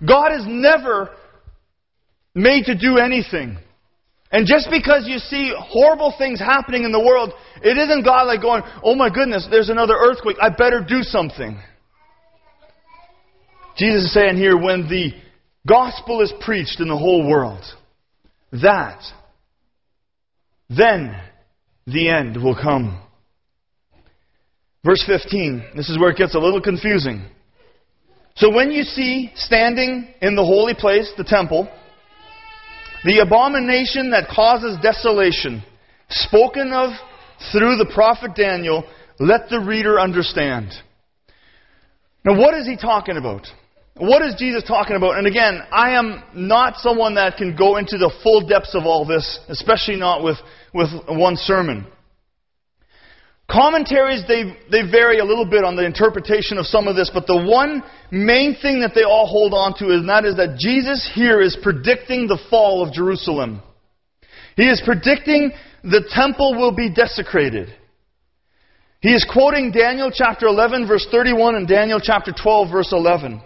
God 0.06 0.32
is 0.32 0.44
never 0.46 1.10
made 2.34 2.64
to 2.66 2.76
do 2.76 2.98
anything. 2.98 3.58
And 4.32 4.46
just 4.46 4.68
because 4.70 5.08
you 5.08 5.18
see 5.18 5.52
horrible 5.56 6.14
things 6.16 6.38
happening 6.38 6.84
in 6.84 6.92
the 6.92 7.00
world, 7.00 7.32
it 7.62 7.76
isn't 7.76 8.04
God 8.04 8.24
like 8.24 8.40
going, 8.40 8.62
oh 8.84 8.94
my 8.94 9.10
goodness, 9.10 9.48
there's 9.50 9.70
another 9.70 9.94
earthquake, 9.94 10.36
I 10.40 10.50
better 10.50 10.84
do 10.86 11.02
something. 11.02 11.60
Jesus 13.76 14.04
is 14.04 14.14
saying 14.14 14.36
here, 14.36 14.56
when 14.56 14.88
the 14.88 15.12
gospel 15.66 16.20
is 16.22 16.32
preached 16.40 16.80
in 16.80 16.88
the 16.88 16.96
whole 16.96 17.28
world, 17.28 17.62
that, 18.52 19.00
then 20.68 21.14
the 21.86 22.08
end 22.08 22.42
will 22.42 22.56
come. 22.60 23.00
Verse 24.84 25.04
15, 25.06 25.72
this 25.76 25.90
is 25.90 25.98
where 25.98 26.10
it 26.10 26.16
gets 26.16 26.34
a 26.34 26.38
little 26.38 26.60
confusing. 26.60 27.24
So 28.36 28.54
when 28.54 28.70
you 28.70 28.84
see 28.84 29.30
standing 29.34 30.08
in 30.22 30.34
the 30.34 30.44
holy 30.44 30.74
place, 30.74 31.12
the 31.18 31.24
temple, 31.24 31.68
the 33.04 33.18
abomination 33.18 34.10
that 34.10 34.28
causes 34.34 34.78
desolation, 34.82 35.62
spoken 36.08 36.72
of 36.72 36.92
through 37.52 37.76
the 37.76 37.90
prophet 37.92 38.34
Daniel, 38.34 38.84
let 39.18 39.50
the 39.50 39.60
reader 39.60 40.00
understand. 40.00 40.70
Now, 42.24 42.38
what 42.38 42.54
is 42.54 42.66
he 42.66 42.76
talking 42.76 43.16
about? 43.16 43.46
What 44.00 44.22
is 44.22 44.34
Jesus 44.38 44.64
talking 44.66 44.96
about? 44.96 45.18
And 45.18 45.26
again, 45.26 45.60
I 45.70 45.90
am 45.90 46.22
not 46.34 46.78
someone 46.78 47.16
that 47.16 47.36
can 47.36 47.54
go 47.54 47.76
into 47.76 47.98
the 47.98 48.10
full 48.22 48.48
depths 48.48 48.74
of 48.74 48.84
all 48.86 49.04
this, 49.04 49.38
especially 49.50 49.96
not 49.96 50.24
with, 50.24 50.38
with 50.72 50.88
one 51.06 51.36
sermon. 51.36 51.86
Commentaries, 53.46 54.22
they, 54.26 54.56
they 54.70 54.90
vary 54.90 55.18
a 55.18 55.24
little 55.24 55.44
bit 55.44 55.64
on 55.64 55.76
the 55.76 55.84
interpretation 55.84 56.56
of 56.56 56.64
some 56.64 56.88
of 56.88 56.96
this, 56.96 57.10
but 57.12 57.26
the 57.26 57.36
one 57.36 57.82
main 58.10 58.56
thing 58.62 58.80
that 58.80 58.92
they 58.94 59.02
all 59.02 59.26
hold 59.26 59.52
on 59.52 59.74
to 59.78 59.92
is, 59.92 60.00
and 60.00 60.08
that 60.08 60.24
is 60.24 60.36
that 60.36 60.56
Jesus 60.58 61.10
here 61.14 61.42
is 61.42 61.58
predicting 61.62 62.26
the 62.26 62.38
fall 62.48 62.82
of 62.82 62.94
Jerusalem. 62.94 63.60
He 64.56 64.66
is 64.66 64.80
predicting 64.82 65.52
the 65.84 66.08
temple 66.08 66.54
will 66.54 66.74
be 66.74 66.90
desecrated. 66.90 67.68
He 69.00 69.12
is 69.12 69.26
quoting 69.30 69.72
Daniel 69.72 70.10
chapter 70.10 70.46
11 70.46 70.86
verse 70.88 71.06
31 71.10 71.56
and 71.56 71.68
Daniel 71.68 72.00
chapter 72.02 72.32
12 72.32 72.70
verse 72.70 72.92
11. 72.92 73.42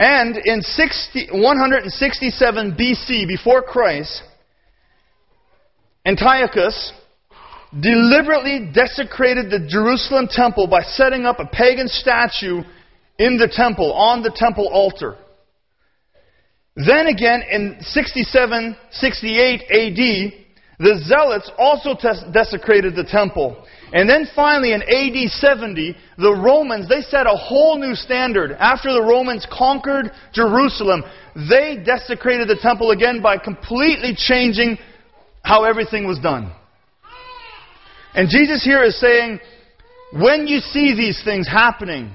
And 0.00 0.38
in 0.38 0.62
60, 0.62 1.28
167 1.30 2.72
BC, 2.72 3.28
before 3.28 3.60
Christ, 3.60 4.22
Antiochus 6.06 6.94
deliberately 7.78 8.70
desecrated 8.72 9.50
the 9.50 9.66
Jerusalem 9.68 10.26
temple 10.26 10.68
by 10.68 10.80
setting 10.80 11.26
up 11.26 11.38
a 11.38 11.44
pagan 11.44 11.86
statue 11.86 12.62
in 13.18 13.36
the 13.36 13.52
temple, 13.52 13.92
on 13.92 14.22
the 14.22 14.32
temple 14.34 14.70
altar. 14.72 15.18
Then 16.76 17.06
again, 17.06 17.42
in 17.50 17.76
67, 17.80 18.76
68 18.92 19.60
AD, 19.70 20.39
the 20.80 20.98
Zealots 21.04 21.50
also 21.58 21.94
desecrated 22.32 22.96
the 22.96 23.04
temple. 23.04 23.62
And 23.92 24.08
then 24.08 24.26
finally 24.34 24.72
in 24.72 24.80
AD 24.80 25.30
70, 25.30 25.94
the 26.16 26.32
Romans, 26.32 26.88
they 26.88 27.02
set 27.02 27.26
a 27.26 27.36
whole 27.36 27.78
new 27.78 27.94
standard. 27.94 28.52
After 28.52 28.90
the 28.90 29.02
Romans 29.02 29.46
conquered 29.52 30.10
Jerusalem, 30.32 31.04
they 31.34 31.76
desecrated 31.84 32.48
the 32.48 32.58
temple 32.62 32.92
again 32.92 33.20
by 33.20 33.36
completely 33.36 34.14
changing 34.16 34.78
how 35.42 35.64
everything 35.64 36.06
was 36.06 36.18
done. 36.18 36.50
And 38.14 38.30
Jesus 38.30 38.64
here 38.64 38.82
is 38.82 38.98
saying, 38.98 39.38
when 40.14 40.46
you 40.46 40.60
see 40.60 40.94
these 40.96 41.22
things 41.22 41.46
happening, 41.46 42.10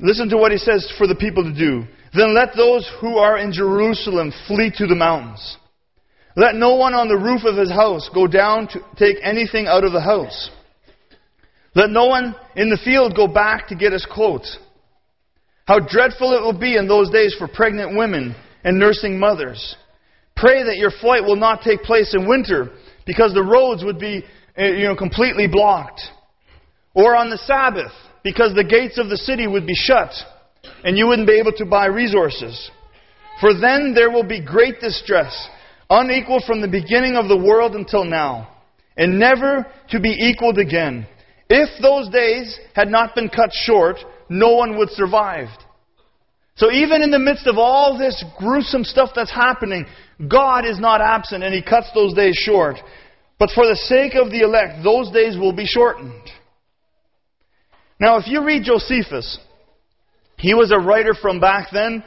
listen 0.00 0.28
to 0.30 0.36
what 0.36 0.50
he 0.50 0.58
says 0.58 0.92
for 0.98 1.06
the 1.06 1.14
people 1.14 1.44
to 1.44 1.54
do. 1.54 1.84
Then 2.12 2.34
let 2.34 2.56
those 2.56 2.90
who 3.00 3.18
are 3.18 3.38
in 3.38 3.52
Jerusalem 3.52 4.32
flee 4.48 4.72
to 4.76 4.88
the 4.88 4.96
mountains. 4.96 5.56
Let 6.36 6.54
no 6.54 6.74
one 6.74 6.92
on 6.92 7.08
the 7.08 7.16
roof 7.16 7.44
of 7.44 7.56
his 7.56 7.70
house 7.70 8.10
go 8.14 8.26
down 8.26 8.68
to 8.68 8.80
take 8.96 9.16
anything 9.22 9.66
out 9.66 9.84
of 9.84 9.92
the 9.92 10.02
house. 10.02 10.50
Let 11.74 11.88
no 11.88 12.06
one 12.06 12.36
in 12.54 12.68
the 12.68 12.76
field 12.76 13.16
go 13.16 13.26
back 13.26 13.68
to 13.68 13.74
get 13.74 13.92
his 13.92 14.06
clothes. 14.06 14.58
How 15.66 15.80
dreadful 15.80 16.36
it 16.36 16.42
will 16.42 16.58
be 16.58 16.76
in 16.76 16.86
those 16.86 17.10
days 17.10 17.34
for 17.38 17.48
pregnant 17.48 17.96
women 17.96 18.36
and 18.64 18.78
nursing 18.78 19.18
mothers. 19.18 19.76
Pray 20.36 20.62
that 20.62 20.76
your 20.76 20.90
flight 20.90 21.24
will 21.24 21.36
not 21.36 21.62
take 21.62 21.82
place 21.82 22.14
in 22.14 22.28
winter 22.28 22.70
because 23.06 23.32
the 23.32 23.42
roads 23.42 23.82
would 23.82 23.98
be 23.98 24.22
eh, 24.56 24.72
you 24.72 24.84
know, 24.84 24.94
completely 24.94 25.46
blocked. 25.48 26.02
Or 26.94 27.16
on 27.16 27.30
the 27.30 27.38
Sabbath 27.38 27.92
because 28.22 28.54
the 28.54 28.64
gates 28.64 28.98
of 28.98 29.08
the 29.08 29.16
city 29.16 29.46
would 29.46 29.66
be 29.66 29.74
shut 29.74 30.12
and 30.84 30.98
you 30.98 31.06
wouldn't 31.06 31.28
be 31.28 31.38
able 31.38 31.52
to 31.52 31.64
buy 31.64 31.86
resources. 31.86 32.70
For 33.40 33.58
then 33.58 33.94
there 33.94 34.10
will 34.10 34.26
be 34.26 34.44
great 34.44 34.80
distress 34.80 35.48
unequaled 35.90 36.44
from 36.44 36.60
the 36.60 36.68
beginning 36.68 37.16
of 37.16 37.28
the 37.28 37.36
world 37.36 37.74
until 37.74 38.04
now, 38.04 38.48
and 38.96 39.18
never 39.18 39.66
to 39.90 40.00
be 40.00 40.10
equaled 40.10 40.58
again. 40.58 41.06
If 41.48 41.68
those 41.80 42.08
days 42.08 42.58
had 42.74 42.88
not 42.88 43.14
been 43.14 43.28
cut 43.28 43.50
short, 43.52 43.96
no 44.28 44.54
one 44.54 44.78
would 44.78 44.90
survive. 44.90 45.48
So 46.56 46.72
even 46.72 47.02
in 47.02 47.10
the 47.10 47.18
midst 47.18 47.46
of 47.46 47.58
all 47.58 47.98
this 47.98 48.24
gruesome 48.38 48.84
stuff 48.84 49.10
that's 49.14 49.30
happening, 49.30 49.84
God 50.26 50.64
is 50.64 50.80
not 50.80 51.00
absent 51.00 51.44
and 51.44 51.54
He 51.54 51.62
cuts 51.62 51.90
those 51.94 52.14
days 52.14 52.34
short. 52.34 52.76
But 53.38 53.50
for 53.54 53.66
the 53.66 53.76
sake 53.76 54.14
of 54.14 54.30
the 54.30 54.40
elect, 54.40 54.82
those 54.82 55.10
days 55.10 55.36
will 55.36 55.52
be 55.52 55.66
shortened. 55.66 56.22
Now, 58.00 58.18
if 58.18 58.26
you 58.26 58.44
read 58.44 58.64
Josephus, 58.64 59.38
he 60.38 60.54
was 60.54 60.72
a 60.72 60.78
writer 60.78 61.14
from 61.14 61.40
back 61.40 61.68
then, 61.72 62.04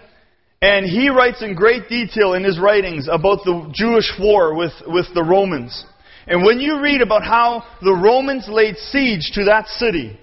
and 0.61 0.85
he 0.85 1.09
writes 1.09 1.41
in 1.41 1.55
great 1.55 1.87
detail 1.87 2.33
in 2.33 2.43
his 2.43 2.59
writings 2.59 3.07
about 3.09 3.43
the 3.45 3.69
Jewish 3.73 4.11
war 4.19 4.55
with, 4.55 4.73
with 4.87 5.07
the 5.13 5.23
Romans. 5.23 5.85
And 6.27 6.43
when 6.43 6.59
you 6.59 6.81
read 6.81 7.01
about 7.01 7.23
how 7.23 7.63
the 7.81 7.93
Romans 7.93 8.47
laid 8.49 8.77
siege 8.77 9.31
to 9.33 9.45
that 9.45 9.67
city, 9.67 10.19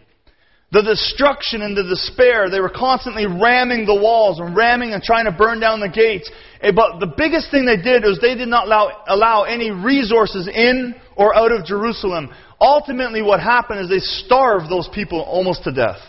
the 0.72 0.82
destruction 0.82 1.62
and 1.62 1.76
the 1.76 1.84
despair, 1.84 2.50
they 2.50 2.60
were 2.60 2.68
constantly 2.68 3.24
ramming 3.24 3.86
the 3.86 3.94
walls 3.94 4.38
and 4.38 4.54
ramming 4.54 4.92
and 4.92 5.02
trying 5.02 5.24
to 5.24 5.32
burn 5.32 5.58
down 5.58 5.80
the 5.80 5.88
gates. 5.88 6.30
Eh, 6.60 6.72
but 6.74 6.98
the 7.00 7.12
biggest 7.16 7.50
thing 7.50 7.64
they 7.64 7.80
did 7.80 8.02
was 8.02 8.18
they 8.20 8.34
did 8.34 8.48
not 8.48 8.66
allow, 8.66 9.04
allow 9.06 9.44
any 9.44 9.70
resources 9.70 10.48
in 10.48 10.94
or 11.16 11.34
out 11.34 11.50
of 11.50 11.64
Jerusalem. 11.64 12.30
Ultimately, 12.60 13.22
what 13.22 13.40
happened 13.40 13.80
is 13.80 13.88
they 13.88 14.00
starved 14.00 14.70
those 14.70 14.88
people 14.92 15.22
almost 15.22 15.64
to 15.64 15.72
death. 15.72 16.00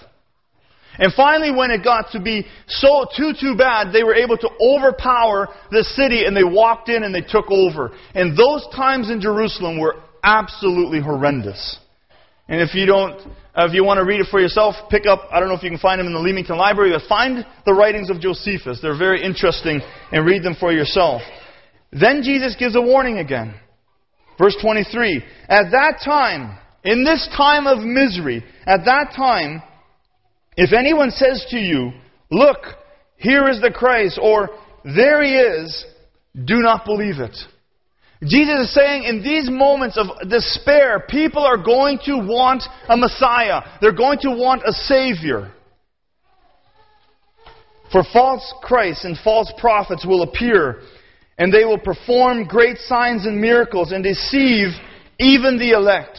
And 0.99 1.13
finally, 1.13 1.51
when 1.51 1.71
it 1.71 1.83
got 1.83 2.11
to 2.11 2.19
be 2.19 2.45
so 2.67 3.05
too, 3.15 3.33
too 3.39 3.55
bad, 3.55 3.93
they 3.93 4.03
were 4.03 4.15
able 4.15 4.37
to 4.37 4.49
overpower 4.59 5.47
the 5.71 5.83
city 5.83 6.25
and 6.25 6.35
they 6.35 6.43
walked 6.43 6.89
in 6.89 7.03
and 7.03 7.13
they 7.13 7.21
took 7.21 7.51
over. 7.51 7.91
And 8.15 8.37
those 8.37 8.67
times 8.75 9.09
in 9.09 9.21
Jerusalem 9.21 9.79
were 9.79 9.95
absolutely 10.23 10.99
horrendous. 10.99 11.79
And 12.47 12.61
if 12.61 12.73
you 12.73 12.85
don't, 12.85 13.19
uh, 13.55 13.65
if 13.67 13.73
you 13.73 13.83
want 13.83 13.97
to 13.99 14.05
read 14.05 14.21
it 14.21 14.27
for 14.31 14.39
yourself, 14.39 14.75
pick 14.89 15.05
up, 15.05 15.21
I 15.31 15.39
don't 15.39 15.49
know 15.49 15.55
if 15.55 15.63
you 15.63 15.69
can 15.69 15.79
find 15.79 15.99
them 15.99 16.07
in 16.07 16.13
the 16.13 16.19
Leamington 16.19 16.57
Library, 16.57 16.91
but 16.91 17.07
find 17.07 17.45
the 17.65 17.73
writings 17.73 18.09
of 18.09 18.19
Josephus. 18.19 18.79
They're 18.81 18.97
very 18.97 19.21
interesting 19.21 19.81
and 20.11 20.25
read 20.25 20.43
them 20.43 20.55
for 20.59 20.71
yourself. 20.71 21.21
Then 21.91 22.21
Jesus 22.23 22.55
gives 22.57 22.75
a 22.75 22.81
warning 22.81 23.19
again. 23.19 23.53
Verse 24.37 24.55
23. 24.61 25.23
At 25.49 25.71
that 25.71 25.99
time, 26.03 26.57
in 26.83 27.03
this 27.03 27.27
time 27.35 27.67
of 27.67 27.83
misery, 27.83 28.45
at 28.65 28.85
that 28.85 29.13
time, 29.15 29.61
if 30.57 30.73
anyone 30.73 31.11
says 31.11 31.45
to 31.51 31.57
you, 31.57 31.93
Look, 32.29 32.57
here 33.15 33.47
is 33.47 33.61
the 33.61 33.71
Christ, 33.71 34.19
or 34.21 34.49
there 34.83 35.23
he 35.23 35.35
is, 35.35 35.85
do 36.45 36.57
not 36.57 36.85
believe 36.85 37.19
it. 37.19 37.35
Jesus 38.23 38.67
is 38.67 38.73
saying 38.73 39.03
in 39.03 39.23
these 39.23 39.49
moments 39.49 39.97
of 39.97 40.29
despair, 40.29 41.05
people 41.07 41.43
are 41.43 41.57
going 41.57 41.99
to 42.05 42.17
want 42.17 42.63
a 42.89 42.97
Messiah. 42.97 43.61
They're 43.79 43.91
going 43.91 44.19
to 44.21 44.31
want 44.31 44.63
a 44.65 44.71
Savior. 44.71 45.51
For 47.91 48.03
false 48.11 48.53
Christs 48.61 49.05
and 49.05 49.17
false 49.23 49.53
prophets 49.59 50.05
will 50.05 50.23
appear, 50.23 50.81
and 51.37 51.53
they 51.53 51.63
will 51.63 51.79
perform 51.79 52.45
great 52.45 52.77
signs 52.79 53.25
and 53.25 53.39
miracles 53.39 53.91
and 53.91 54.03
deceive 54.03 54.69
even 55.19 55.57
the 55.57 55.71
elect, 55.71 56.17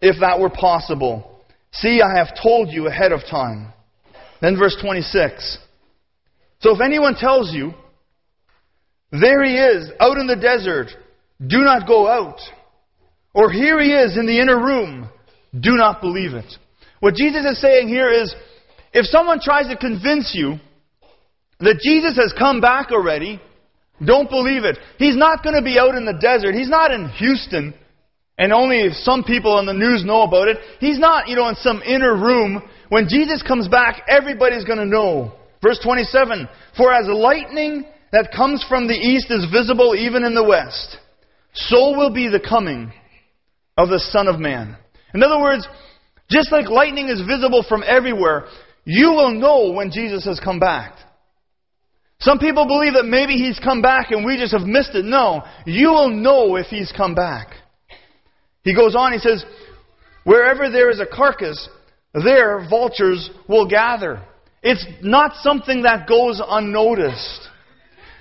if 0.00 0.20
that 0.20 0.38
were 0.38 0.50
possible. 0.50 1.29
See, 1.72 2.00
I 2.02 2.18
have 2.18 2.34
told 2.42 2.70
you 2.70 2.88
ahead 2.88 3.12
of 3.12 3.20
time. 3.30 3.72
Then 4.40 4.58
verse 4.58 4.76
26. 4.82 5.58
So 6.60 6.74
if 6.74 6.80
anyone 6.80 7.14
tells 7.14 7.52
you, 7.52 7.72
there 9.12 9.42
he 9.44 9.56
is, 9.56 9.90
out 9.98 10.18
in 10.18 10.26
the 10.26 10.36
desert, 10.36 10.88
do 11.44 11.58
not 11.58 11.86
go 11.86 12.06
out. 12.08 12.38
Or 13.34 13.50
here 13.50 13.80
he 13.80 13.92
is 13.92 14.16
in 14.16 14.26
the 14.26 14.40
inner 14.40 14.58
room, 14.58 15.08
do 15.58 15.76
not 15.76 16.00
believe 16.00 16.34
it. 16.34 16.52
What 17.00 17.14
Jesus 17.14 17.44
is 17.44 17.60
saying 17.60 17.88
here 17.88 18.10
is, 18.10 18.34
if 18.92 19.06
someone 19.06 19.40
tries 19.40 19.68
to 19.68 19.76
convince 19.76 20.32
you 20.34 20.56
that 21.60 21.80
Jesus 21.82 22.16
has 22.16 22.34
come 22.36 22.60
back 22.60 22.90
already, 22.90 23.40
don't 24.04 24.28
believe 24.28 24.64
it. 24.64 24.78
He's 24.98 25.16
not 25.16 25.42
going 25.42 25.56
to 25.56 25.62
be 25.62 25.78
out 25.78 25.94
in 25.94 26.04
the 26.04 26.18
desert. 26.18 26.54
He's 26.54 26.68
not 26.68 26.90
in 26.90 27.08
Houston 27.10 27.74
and 28.40 28.54
only 28.54 28.88
some 28.92 29.22
people 29.22 29.52
on 29.52 29.66
the 29.66 29.74
news 29.74 30.02
know 30.02 30.22
about 30.22 30.48
it. 30.48 30.56
He's 30.80 30.98
not, 30.98 31.28
you 31.28 31.36
know, 31.36 31.48
in 31.50 31.56
some 31.56 31.82
inner 31.82 32.16
room. 32.16 32.62
When 32.88 33.06
Jesus 33.06 33.42
comes 33.42 33.68
back, 33.68 34.02
everybody's 34.08 34.64
going 34.64 34.78
to 34.78 34.86
know. 34.86 35.32
Verse 35.62 35.78
27 35.84 36.48
For 36.74 36.90
as 36.90 37.06
lightning 37.06 37.84
that 38.12 38.32
comes 38.34 38.64
from 38.66 38.88
the 38.88 38.94
east 38.94 39.30
is 39.30 39.46
visible 39.52 39.94
even 39.94 40.24
in 40.24 40.34
the 40.34 40.42
west, 40.42 40.96
so 41.52 41.94
will 41.94 42.14
be 42.14 42.28
the 42.28 42.40
coming 42.40 42.94
of 43.76 43.90
the 43.90 43.98
Son 43.98 44.26
of 44.26 44.40
Man. 44.40 44.74
In 45.12 45.22
other 45.22 45.38
words, 45.38 45.68
just 46.30 46.50
like 46.50 46.70
lightning 46.70 47.08
is 47.08 47.20
visible 47.20 47.62
from 47.68 47.84
everywhere, 47.86 48.46
you 48.84 49.10
will 49.10 49.32
know 49.32 49.72
when 49.72 49.90
Jesus 49.90 50.24
has 50.24 50.40
come 50.40 50.58
back. 50.58 50.94
Some 52.20 52.38
people 52.38 52.66
believe 52.66 52.94
that 52.94 53.04
maybe 53.04 53.34
he's 53.34 53.58
come 53.58 53.82
back 53.82 54.12
and 54.12 54.24
we 54.24 54.38
just 54.38 54.54
have 54.54 54.66
missed 54.66 54.94
it. 54.94 55.04
No, 55.04 55.42
you 55.66 55.88
will 55.88 56.08
know 56.08 56.56
if 56.56 56.66
he's 56.66 56.90
come 56.96 57.14
back. 57.14 57.48
He 58.62 58.74
goes 58.74 58.94
on, 58.94 59.12
he 59.12 59.18
says, 59.18 59.44
Wherever 60.24 60.70
there 60.70 60.90
is 60.90 61.00
a 61.00 61.06
carcass, 61.06 61.68
there 62.12 62.66
vultures 62.68 63.30
will 63.48 63.68
gather. 63.68 64.22
It's 64.62 64.84
not 65.02 65.36
something 65.36 65.82
that 65.82 66.06
goes 66.06 66.40
unnoticed. 66.46 67.48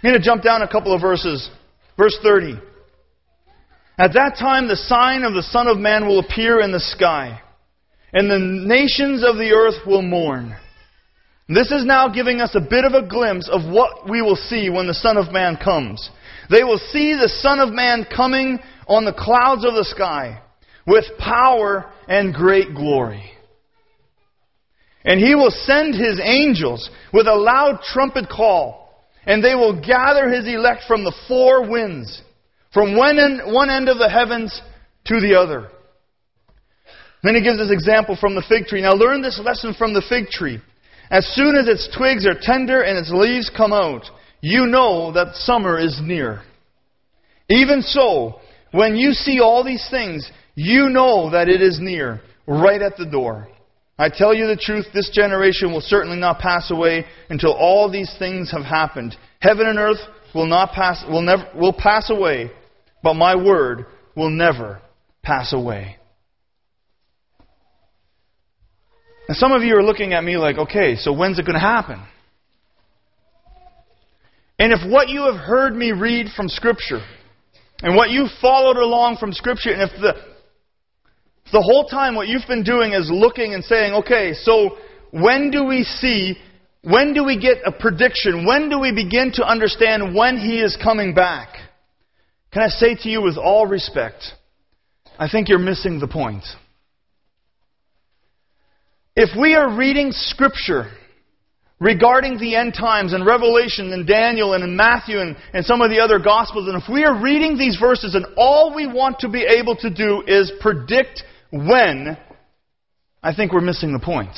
I'm 0.01 0.11
going 0.11 0.21
to 0.21 0.25
jump 0.25 0.43
down 0.43 0.61
a 0.61 0.67
couple 0.67 0.93
of 0.93 1.01
verses. 1.01 1.49
Verse 1.97 2.17
30. 2.23 2.59
At 3.97 4.13
that 4.13 4.37
time, 4.39 4.69
the 4.69 4.77
sign 4.77 5.23
of 5.23 5.33
the 5.33 5.43
Son 5.43 5.67
of 5.67 5.77
Man 5.77 6.07
will 6.07 6.19
appear 6.19 6.61
in 6.61 6.71
the 6.71 6.79
sky, 6.79 7.41
and 8.13 8.31
the 8.31 8.39
nations 8.39 9.25
of 9.27 9.35
the 9.35 9.51
earth 9.51 9.85
will 9.85 10.01
mourn. 10.01 10.55
This 11.49 11.71
is 11.71 11.83
now 11.83 12.07
giving 12.07 12.39
us 12.39 12.55
a 12.55 12.61
bit 12.61 12.85
of 12.85 12.93
a 12.93 13.05
glimpse 13.05 13.49
of 13.51 13.69
what 13.69 14.09
we 14.09 14.21
will 14.21 14.37
see 14.37 14.69
when 14.69 14.87
the 14.87 14.93
Son 14.93 15.17
of 15.17 15.33
Man 15.33 15.57
comes. 15.61 16.09
They 16.49 16.63
will 16.63 16.77
see 16.77 17.13
the 17.13 17.27
Son 17.27 17.59
of 17.59 17.73
Man 17.73 18.05
coming 18.05 18.59
on 18.89 19.05
the 19.05 19.13
clouds 19.13 19.63
of 19.63 19.75
the 19.75 19.85
sky 19.85 20.41
with 20.85 21.05
power 21.19 21.89
and 22.07 22.33
great 22.33 22.73
glory. 22.75 23.23
And 25.05 25.19
he 25.19 25.35
will 25.35 25.51
send 25.51 25.93
his 25.95 26.19
angels 26.21 26.89
with 27.13 27.27
a 27.27 27.35
loud 27.35 27.81
trumpet 27.83 28.27
call, 28.29 29.05
and 29.25 29.43
they 29.43 29.55
will 29.55 29.79
gather 29.79 30.27
his 30.27 30.45
elect 30.47 30.83
from 30.87 31.03
the 31.03 31.15
four 31.27 31.69
winds, 31.69 32.21
from 32.73 32.97
one 32.97 33.19
end, 33.19 33.89
of 33.89 33.97
the 33.97 34.09
heavens 34.09 34.61
to 35.05 35.21
the 35.21 35.39
other. 35.39 35.69
Then 37.23 37.35
he 37.35 37.41
gives 37.41 37.59
this 37.59 37.71
example 37.71 38.17
from 38.19 38.35
the 38.35 38.43
fig 38.47 38.65
tree. 38.65 38.81
Now 38.81 38.93
learn 38.93 39.21
this 39.21 39.39
lesson 39.43 39.73
from 39.73 39.93
the 39.93 40.03
fig 40.07 40.27
tree. 40.29 40.61
As 41.11 41.27
soon 41.33 41.55
as 41.55 41.67
its 41.67 41.89
twigs 41.95 42.25
are 42.25 42.39
tender 42.39 42.81
and 42.81 42.97
its 42.97 43.11
leaves 43.11 43.51
come 43.55 43.73
out, 43.73 44.03
you 44.41 44.65
know 44.67 45.11
that 45.13 45.35
summer 45.35 45.77
is 45.79 45.99
near. 46.01 46.41
Even 47.49 47.81
so, 47.81 48.39
when 48.71 48.95
you 48.95 49.13
see 49.13 49.39
all 49.39 49.63
these 49.63 49.85
things, 49.89 50.29
you 50.55 50.89
know 50.89 51.31
that 51.31 51.47
it 51.47 51.61
is 51.61 51.79
near, 51.79 52.21
right 52.47 52.81
at 52.81 52.97
the 52.97 53.05
door. 53.05 53.47
I 53.97 54.09
tell 54.09 54.33
you 54.33 54.47
the 54.47 54.55
truth, 54.55 54.85
this 54.93 55.09
generation 55.09 55.71
will 55.71 55.81
certainly 55.81 56.17
not 56.17 56.39
pass 56.39 56.71
away 56.71 57.05
until 57.29 57.51
all 57.51 57.91
these 57.91 58.13
things 58.17 58.51
have 58.51 58.63
happened. 58.63 59.15
Heaven 59.39 59.67
and 59.67 59.77
earth 59.77 59.99
will 60.33 60.45
not 60.45 60.71
pass 60.71 61.03
will 61.09 61.21
never 61.21 61.49
will 61.55 61.73
pass 61.73 62.09
away, 62.09 62.51
but 63.03 63.15
my 63.15 63.35
word 63.35 63.85
will 64.15 64.29
never 64.29 64.81
pass 65.23 65.51
away. 65.53 65.97
And 69.27 69.37
some 69.37 69.51
of 69.51 69.63
you 69.63 69.75
are 69.75 69.83
looking 69.83 70.13
at 70.13 70.23
me 70.23 70.37
like, 70.37 70.57
okay, 70.57 70.95
so 70.95 71.13
when's 71.13 71.37
it 71.37 71.45
going 71.45 71.53
to 71.53 71.59
happen? 71.59 72.01
And 74.57 74.73
if 74.73 74.79
what 74.89 75.09
you 75.09 75.31
have 75.31 75.35
heard 75.35 75.75
me 75.75 75.91
read 75.91 76.27
from 76.35 76.49
Scripture 76.49 77.01
and 77.81 77.95
what 77.95 78.09
you 78.09 78.27
followed 78.41 78.77
along 78.77 79.17
from 79.17 79.31
Scripture, 79.31 79.71
and 79.71 79.81
if 79.81 79.91
the, 80.01 80.13
the 81.51 81.61
whole 81.61 81.85
time 81.85 82.15
what 82.15 82.27
you've 82.27 82.47
been 82.47 82.63
doing 82.63 82.93
is 82.93 83.09
looking 83.11 83.53
and 83.53 83.63
saying, 83.63 83.93
okay, 83.93 84.33
so 84.33 84.77
when 85.11 85.49
do 85.49 85.65
we 85.65 85.83
see, 85.83 86.35
when 86.83 87.13
do 87.13 87.23
we 87.23 87.39
get 87.39 87.57
a 87.65 87.71
prediction? 87.71 88.45
When 88.45 88.69
do 88.69 88.79
we 88.79 88.93
begin 88.93 89.31
to 89.35 89.45
understand 89.45 90.13
when 90.13 90.37
He 90.37 90.61
is 90.61 90.77
coming 90.81 91.13
back? 91.13 91.55
Can 92.51 92.63
I 92.63 92.67
say 92.67 92.95
to 92.95 93.09
you 93.09 93.21
with 93.21 93.37
all 93.37 93.65
respect, 93.65 94.23
I 95.17 95.29
think 95.29 95.49
you're 95.49 95.59
missing 95.59 95.99
the 95.99 96.07
point. 96.07 96.43
If 99.15 99.37
we 99.39 99.53
are 99.55 99.77
reading 99.77 100.11
Scripture 100.11 100.91
regarding 101.79 102.37
the 102.37 102.55
end 102.55 102.73
times 102.73 103.13
and 103.13 103.25
Revelation 103.25 103.93
and 103.93 104.05
Daniel 104.05 104.53
and 104.53 104.63
in 104.63 104.75
Matthew 104.75 105.19
and, 105.19 105.35
and 105.53 105.65
some 105.65 105.81
of 105.81 105.89
the 105.89 105.99
other 105.99 106.19
Gospels. 106.19 106.67
And 106.67 106.81
if 106.81 106.89
we 106.89 107.05
are 107.05 107.21
reading 107.21 107.57
these 107.57 107.77
verses 107.77 108.15
and 108.15 108.25
all 108.35 108.73
we 108.75 108.85
want 108.85 109.19
to 109.19 109.29
be 109.29 109.43
able 109.43 109.75
to 109.77 109.89
do 109.89 110.23
is 110.27 110.51
predict 110.59 111.23
when, 111.51 112.17
I 113.23 113.33
think 113.33 113.53
we're 113.53 113.61
missing 113.61 113.93
the 113.93 113.99
point. 113.99 114.35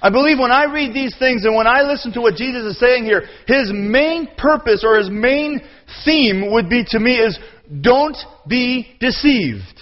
I 0.00 0.10
believe 0.10 0.38
when 0.38 0.50
I 0.50 0.64
read 0.64 0.92
these 0.92 1.16
things 1.16 1.44
and 1.44 1.54
when 1.54 1.68
I 1.68 1.82
listen 1.82 2.12
to 2.14 2.20
what 2.20 2.34
Jesus 2.34 2.64
is 2.64 2.80
saying 2.80 3.04
here, 3.04 3.28
his 3.46 3.70
main 3.72 4.28
purpose 4.36 4.84
or 4.84 4.98
his 4.98 5.08
main 5.08 5.60
theme 6.04 6.50
would 6.50 6.68
be 6.68 6.84
to 6.88 6.98
me 6.98 7.18
is 7.18 7.38
don't 7.80 8.16
be 8.48 8.96
deceived. 8.98 9.80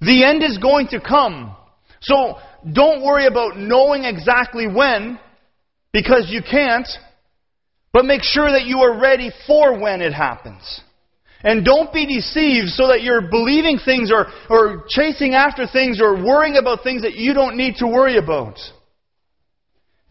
The 0.00 0.24
end 0.24 0.42
is 0.42 0.58
going 0.58 0.88
to 0.88 1.00
come. 1.00 1.56
So 2.02 2.36
don't 2.70 3.04
worry 3.04 3.26
about 3.26 3.56
knowing 3.56 4.04
exactly 4.04 4.66
when, 4.66 5.18
because 5.92 6.26
you 6.28 6.42
can't, 6.42 6.88
but 7.92 8.04
make 8.04 8.22
sure 8.22 8.50
that 8.50 8.66
you 8.66 8.78
are 8.80 9.00
ready 9.00 9.30
for 9.46 9.80
when 9.80 10.00
it 10.02 10.12
happens. 10.12 10.80
And 11.42 11.64
don't 11.64 11.92
be 11.92 12.06
deceived 12.06 12.68
so 12.68 12.88
that 12.88 13.02
you're 13.02 13.30
believing 13.30 13.78
things 13.78 14.10
or, 14.12 14.26
or 14.50 14.84
chasing 14.88 15.34
after 15.34 15.66
things 15.66 16.00
or 16.00 16.14
worrying 16.14 16.56
about 16.56 16.82
things 16.82 17.02
that 17.02 17.14
you 17.14 17.34
don't 17.34 17.56
need 17.56 17.76
to 17.76 17.86
worry 17.86 18.16
about. 18.16 18.58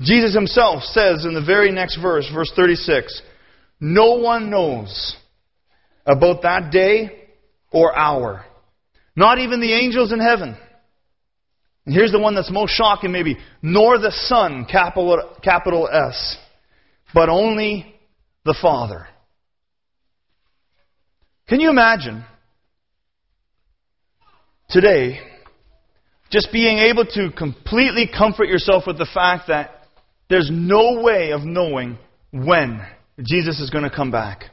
Jesus 0.02 0.34
himself 0.34 0.84
says 0.84 1.26
in 1.26 1.34
the 1.34 1.44
very 1.44 1.72
next 1.72 1.98
verse, 2.02 2.30
verse 2.34 2.52
36, 2.56 3.22
No 3.80 4.16
one 4.16 4.50
knows 4.50 5.16
about 6.06 6.44
that 6.44 6.72
day 6.72 7.30
or 7.72 7.96
hour, 7.96 8.46
not 9.16 9.40
even 9.40 9.62
the 9.62 9.74
angels 9.74 10.12
in 10.12 10.20
heaven. 10.20 10.58
And 11.86 11.94
here's 11.94 12.12
the 12.12 12.20
one 12.20 12.36
that's 12.36 12.52
most 12.52 12.72
shocking, 12.72 13.12
maybe, 13.12 13.38
nor 13.62 14.00
the 14.00 14.12
Son, 14.12 14.66
capital, 14.70 15.38
capital 15.44 15.88
S, 15.88 16.38
but 17.14 17.30
only 17.30 17.96
the 18.44 18.56
Father. 18.60 19.08
Can 21.48 21.60
you 21.60 21.70
imagine 21.70 22.26
today 24.70 25.20
just 26.32 26.52
being 26.52 26.80
able 26.80 27.06
to 27.06 27.30
completely 27.38 28.08
comfort 28.08 28.48
yourself 28.48 28.86
with 28.88 28.98
the 28.98 29.08
fact 29.14 29.48
that 29.50 29.88
there's 30.28 30.50
no 30.52 31.02
way 31.04 31.32
of 31.32 31.42
knowing 31.44 32.00
when 32.32 32.82
Jesus 33.24 33.60
is 33.60 33.70
going 33.70 33.84
to 33.84 33.96
come 33.96 34.10
back? 34.10 34.46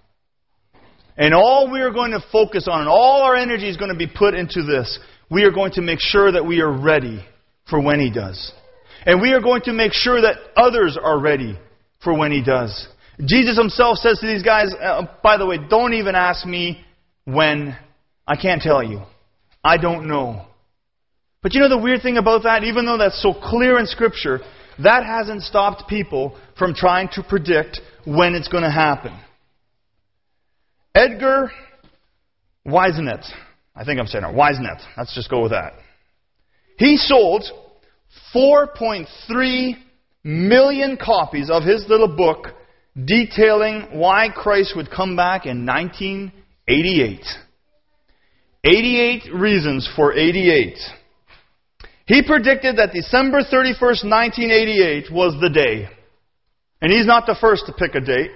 And 1.16 1.34
all 1.34 1.70
we 1.70 1.80
are 1.80 1.92
going 1.92 2.12
to 2.12 2.22
focus 2.30 2.68
on, 2.70 2.80
and 2.80 2.88
all 2.88 3.22
our 3.22 3.36
energy 3.36 3.68
is 3.68 3.76
going 3.78 3.90
to 3.90 3.96
be 3.96 4.06
put 4.06 4.34
into 4.34 4.62
this. 4.62 4.98
We 5.30 5.44
are 5.44 5.50
going 5.50 5.72
to 5.72 5.82
make 5.82 6.00
sure 6.00 6.32
that 6.32 6.46
we 6.46 6.60
are 6.60 6.70
ready 6.70 7.24
for 7.68 7.80
when 7.80 8.00
He 8.00 8.10
does. 8.10 8.52
And 9.04 9.20
we 9.20 9.32
are 9.32 9.40
going 9.40 9.62
to 9.62 9.72
make 9.72 9.92
sure 9.92 10.20
that 10.20 10.36
others 10.56 10.98
are 11.02 11.18
ready 11.18 11.58
for 12.02 12.16
when 12.16 12.32
He 12.32 12.42
does. 12.42 12.88
Jesus 13.24 13.56
himself 13.56 13.98
says 13.98 14.18
to 14.20 14.26
these 14.26 14.42
guys, 14.42 14.74
uh, 14.80 15.06
by 15.22 15.36
the 15.36 15.46
way, 15.46 15.58
don't 15.68 15.94
even 15.94 16.14
ask 16.14 16.46
me 16.46 16.84
when. 17.24 17.76
I 18.26 18.36
can't 18.36 18.62
tell 18.62 18.82
you. 18.82 19.02
I 19.64 19.76
don't 19.76 20.06
know. 20.06 20.46
But 21.42 21.54
you 21.54 21.60
know 21.60 21.68
the 21.68 21.78
weird 21.78 22.02
thing 22.02 22.18
about 22.18 22.44
that? 22.44 22.64
Even 22.64 22.86
though 22.86 22.98
that's 22.98 23.20
so 23.20 23.34
clear 23.34 23.78
in 23.78 23.86
Scripture, 23.86 24.40
that 24.78 25.04
hasn't 25.04 25.42
stopped 25.42 25.88
people 25.88 26.38
from 26.56 26.74
trying 26.74 27.08
to 27.12 27.22
predict 27.22 27.80
when 28.04 28.34
it's 28.34 28.48
going 28.48 28.62
to 28.62 28.70
happen. 28.70 29.12
Edgar 30.94 31.50
Whisenant. 32.64 33.24
I 33.74 33.84
think 33.84 33.98
I'm 33.98 34.06
saying 34.06 34.24
it. 34.24 34.34
Whisenant. 34.34 34.80
Let's 34.96 35.14
just 35.14 35.30
go 35.30 35.42
with 35.42 35.52
that. 35.52 35.72
He 36.78 36.96
sold 36.96 37.44
4.3 38.34 39.76
million 40.24 40.96
copies 40.96 41.50
of 41.50 41.62
his 41.62 41.84
little 41.88 42.14
book 42.14 42.48
detailing 43.02 43.98
why 43.98 44.28
Christ 44.34 44.74
would 44.76 44.90
come 44.90 45.16
back 45.16 45.46
in 45.46 45.64
1988. 45.64 47.24
88 48.64 49.34
reasons 49.34 49.90
for 49.96 50.12
88. 50.12 50.76
He 52.06 52.22
predicted 52.22 52.76
that 52.76 52.92
December 52.92 53.42
31st, 53.42 54.04
1988 54.04 55.12
was 55.12 55.34
the 55.40 55.50
day. 55.50 55.88
And 56.80 56.92
he's 56.92 57.06
not 57.06 57.26
the 57.26 57.36
first 57.40 57.66
to 57.66 57.72
pick 57.72 57.94
a 57.94 58.00
date. 58.00 58.30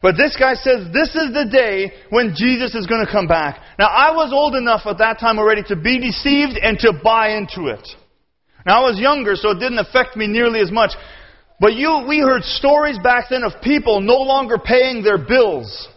But 0.00 0.16
this 0.16 0.36
guy 0.38 0.54
says 0.54 0.86
this 0.92 1.08
is 1.14 1.34
the 1.34 1.48
day 1.50 1.92
when 2.10 2.34
Jesus 2.36 2.74
is 2.74 2.86
going 2.86 3.04
to 3.04 3.10
come 3.10 3.26
back. 3.26 3.60
Now, 3.78 3.86
I 3.86 4.14
was 4.14 4.32
old 4.32 4.54
enough 4.54 4.82
at 4.86 4.98
that 4.98 5.18
time 5.18 5.38
already 5.38 5.62
to 5.64 5.76
be 5.76 5.98
deceived 5.98 6.56
and 6.56 6.78
to 6.80 6.92
buy 7.02 7.30
into 7.36 7.66
it. 7.66 7.86
Now, 8.64 8.84
I 8.84 8.90
was 8.90 9.00
younger, 9.00 9.34
so 9.34 9.50
it 9.50 9.58
didn't 9.58 9.78
affect 9.78 10.16
me 10.16 10.26
nearly 10.26 10.60
as 10.60 10.70
much. 10.70 10.92
But 11.60 11.74
you, 11.74 12.04
we 12.06 12.20
heard 12.20 12.44
stories 12.44 12.98
back 13.02 13.24
then 13.30 13.42
of 13.42 13.60
people 13.62 14.00
no 14.00 14.18
longer 14.18 14.58
paying 14.58 15.02
their 15.02 15.18
bills. 15.18 15.88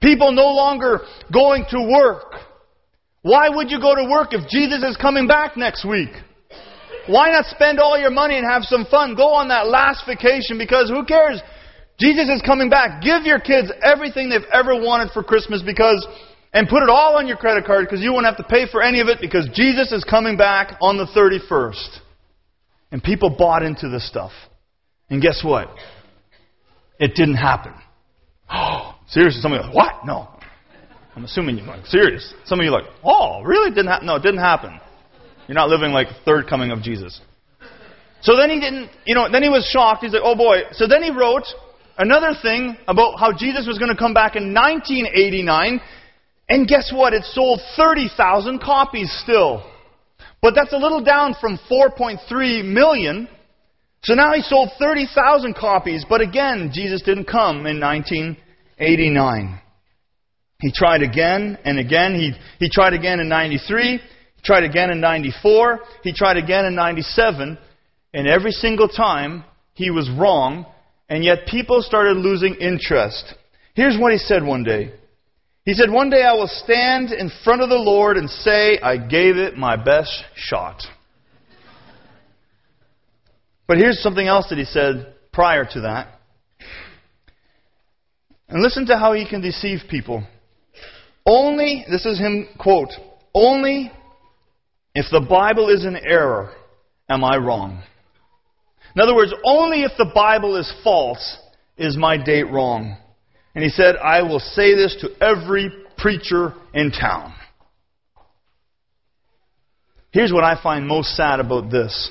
People 0.00 0.32
no 0.32 0.48
longer 0.54 1.00
going 1.32 1.64
to 1.70 1.88
work. 1.90 2.34
Why 3.22 3.48
would 3.48 3.70
you 3.70 3.80
go 3.80 3.94
to 3.94 4.08
work 4.08 4.28
if 4.32 4.48
Jesus 4.48 4.84
is 4.84 4.96
coming 4.96 5.26
back 5.26 5.56
next 5.56 5.84
week? 5.84 6.10
Why 7.06 7.30
not 7.32 7.46
spend 7.46 7.80
all 7.80 7.98
your 7.98 8.10
money 8.10 8.36
and 8.36 8.46
have 8.46 8.62
some 8.64 8.86
fun? 8.90 9.16
Go 9.16 9.34
on 9.34 9.48
that 9.48 9.66
last 9.66 10.04
vacation 10.06 10.58
because 10.58 10.88
who 10.88 11.04
cares? 11.04 11.40
Jesus 11.98 12.28
is 12.28 12.42
coming 12.42 12.68
back. 12.68 13.02
Give 13.02 13.22
your 13.24 13.38
kids 13.38 13.70
everything 13.82 14.28
they've 14.28 14.48
ever 14.52 14.74
wanted 14.74 15.12
for 15.12 15.22
Christmas 15.22 15.62
because, 15.62 16.06
and 16.52 16.68
put 16.68 16.82
it 16.82 16.88
all 16.88 17.16
on 17.16 17.26
your 17.26 17.36
credit 17.36 17.64
card 17.64 17.86
because 17.86 18.00
you 18.00 18.12
won't 18.12 18.26
have 18.26 18.36
to 18.38 18.44
pay 18.44 18.66
for 18.70 18.82
any 18.82 19.00
of 19.00 19.08
it 19.08 19.18
because 19.20 19.48
Jesus 19.54 19.92
is 19.92 20.04
coming 20.04 20.36
back 20.36 20.76
on 20.80 20.96
the 20.96 21.06
31st. 21.06 21.98
And 22.90 23.02
people 23.02 23.34
bought 23.36 23.62
into 23.62 23.88
this 23.88 24.06
stuff. 24.08 24.32
And 25.10 25.20
guess 25.22 25.42
what? 25.44 25.68
It 26.98 27.14
didn't 27.14 27.36
happen. 27.36 27.74
Oh, 28.50 28.94
seriously? 29.08 29.40
Some 29.40 29.52
of 29.52 29.60
you 29.60 29.66
like, 29.66 29.74
what? 29.74 30.06
No. 30.06 30.28
I'm 31.16 31.24
assuming 31.24 31.58
you're 31.58 31.66
like, 31.66 31.86
serious. 31.86 32.34
Some 32.44 32.58
of 32.58 32.64
you 32.64 32.72
like, 32.72 32.84
oh, 33.04 33.42
really? 33.42 33.70
Didn't 33.70 33.86
happen? 33.86 34.06
No, 34.06 34.16
it 34.16 34.22
didn't 34.22 34.40
happen. 34.40 34.80
You're 35.46 35.54
not 35.54 35.68
living 35.68 35.92
like 35.92 36.08
third 36.24 36.48
coming 36.48 36.70
of 36.70 36.82
Jesus. 36.82 37.20
So 38.22 38.36
then 38.36 38.50
he 38.50 38.58
didn't, 38.58 38.90
you 39.04 39.14
know, 39.14 39.30
then 39.30 39.42
he 39.42 39.48
was 39.48 39.68
shocked. 39.70 40.02
He's 40.02 40.12
like, 40.12 40.22
oh 40.24 40.34
boy. 40.34 40.62
So 40.72 40.88
then 40.88 41.02
he 41.02 41.10
wrote 41.10 41.44
another 41.98 42.32
thing 42.40 42.76
about 42.86 43.18
how 43.18 43.32
Jesus 43.32 43.66
was 43.66 43.78
going 43.78 43.90
to 43.90 43.96
come 43.96 44.14
back 44.14 44.36
in 44.36 44.54
1989. 44.54 45.80
And 46.48 46.68
guess 46.68 46.92
what? 46.92 47.12
It 47.12 47.24
sold 47.24 47.60
30,000 47.76 48.60
copies 48.60 49.10
still. 49.22 49.64
But 50.42 50.54
that's 50.54 50.72
a 50.72 50.76
little 50.76 51.02
down 51.02 51.34
from 51.40 51.58
4.3 51.70 52.64
million. 52.64 53.28
So 54.02 54.14
now 54.14 54.34
he 54.34 54.42
sold 54.42 54.70
30,000 54.78 55.54
copies. 55.54 56.04
But 56.06 56.20
again, 56.20 56.70
Jesus 56.72 57.00
didn't 57.02 57.24
come 57.24 57.66
in 57.66 57.80
1989. 57.80 59.60
He 60.60 60.72
tried 60.72 61.02
again 61.02 61.58
and 61.64 61.78
again. 61.78 62.14
He, 62.14 62.32
he 62.58 62.68
tried 62.70 62.92
again 62.92 63.20
in 63.20 63.28
93. 63.28 63.98
He 64.36 64.42
tried 64.42 64.64
again 64.64 64.90
in 64.90 65.00
94. 65.00 65.80
He 66.02 66.12
tried 66.12 66.36
again 66.36 66.66
in 66.66 66.74
97. 66.74 67.58
And 68.12 68.28
every 68.28 68.52
single 68.52 68.88
time 68.88 69.44
he 69.72 69.90
was 69.90 70.10
wrong 70.10 70.66
and 71.14 71.22
yet 71.22 71.46
people 71.46 71.80
started 71.80 72.16
losing 72.16 72.56
interest. 72.56 73.34
Here's 73.74 73.96
what 73.96 74.10
he 74.10 74.18
said 74.18 74.42
one 74.42 74.64
day. 74.64 74.92
He 75.64 75.72
said, 75.72 75.88
One 75.88 76.10
day 76.10 76.24
I 76.24 76.32
will 76.32 76.48
stand 76.48 77.12
in 77.12 77.30
front 77.44 77.62
of 77.62 77.68
the 77.68 77.76
Lord 77.76 78.16
and 78.16 78.28
say, 78.28 78.80
I 78.80 78.96
gave 78.96 79.36
it 79.36 79.56
my 79.56 79.76
best 79.76 80.24
shot. 80.34 80.82
But 83.68 83.78
here's 83.78 84.02
something 84.02 84.26
else 84.26 84.48
that 84.50 84.58
he 84.58 84.64
said 84.64 85.14
prior 85.32 85.64
to 85.64 85.82
that. 85.82 86.18
And 88.48 88.60
listen 88.60 88.86
to 88.86 88.98
how 88.98 89.12
he 89.12 89.24
can 89.24 89.40
deceive 89.40 89.82
people. 89.88 90.26
Only, 91.24 91.84
this 91.88 92.06
is 92.06 92.18
him, 92.18 92.48
quote, 92.58 92.90
only 93.32 93.92
if 94.96 95.06
the 95.12 95.20
Bible 95.20 95.68
is 95.68 95.84
in 95.84 95.94
error 95.94 96.52
am 97.08 97.22
I 97.22 97.36
wrong. 97.36 97.84
In 98.94 99.00
other 99.00 99.14
words, 99.14 99.34
only 99.44 99.82
if 99.82 99.92
the 99.98 100.10
Bible 100.14 100.56
is 100.56 100.72
false 100.84 101.38
is 101.76 101.96
my 101.96 102.16
date 102.16 102.50
wrong. 102.50 102.96
And 103.54 103.64
he 103.64 103.70
said, 103.70 103.96
I 103.96 104.22
will 104.22 104.40
say 104.40 104.74
this 104.74 104.96
to 105.00 105.24
every 105.24 105.70
preacher 105.96 106.54
in 106.72 106.90
town. 106.90 107.34
Here's 110.10 110.32
what 110.32 110.44
I 110.44 110.60
find 110.60 110.86
most 110.86 111.16
sad 111.16 111.40
about 111.40 111.70
this. 111.70 112.10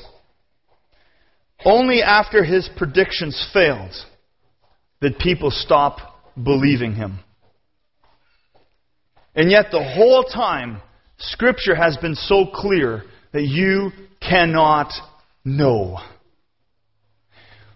Only 1.63 2.01
after 2.01 2.43
his 2.43 2.69
predictions 2.75 3.49
failed 3.53 3.93
did 4.99 5.17
people 5.19 5.51
stop 5.51 5.99
believing 6.41 6.95
him. 6.95 7.19
And 9.35 9.49
yet, 9.49 9.67
the 9.71 9.83
whole 9.83 10.23
time, 10.23 10.81
Scripture 11.17 11.75
has 11.75 11.97
been 11.97 12.15
so 12.15 12.45
clear 12.53 13.03
that 13.31 13.43
you 13.43 13.91
cannot 14.21 14.91
know. 15.45 15.97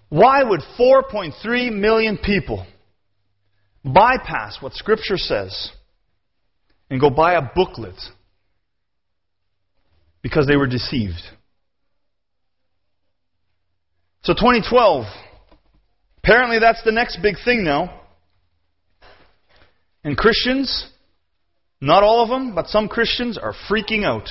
Why 0.10 0.44
would 0.44 0.62
4.3 0.80 1.72
million 1.74 2.18
people 2.18 2.66
bypass 3.84 4.58
what 4.62 4.74
Scripture 4.74 5.18
says 5.18 5.72
and 6.90 7.02
go 7.02 7.10
buy 7.10 7.34
a 7.34 7.42
booklet 7.56 8.00
because 10.22 10.48
they 10.48 10.56
were 10.56 10.68
deceived? 10.68 11.22
So 14.24 14.34
2012, 14.34 15.06
apparently 16.18 16.60
that's 16.60 16.84
the 16.84 16.92
next 16.92 17.20
big 17.22 17.36
thing 17.44 17.64
now. 17.64 18.02
And 20.04 20.18
Christians, 20.18 20.90
not 21.82 22.04
all 22.04 22.24
of 22.24 22.30
them, 22.30 22.56
but 22.56 22.68
some 22.68 22.88
Christians 22.88 23.38
are 23.38 23.54
freaking 23.70 24.06
out. 24.06 24.30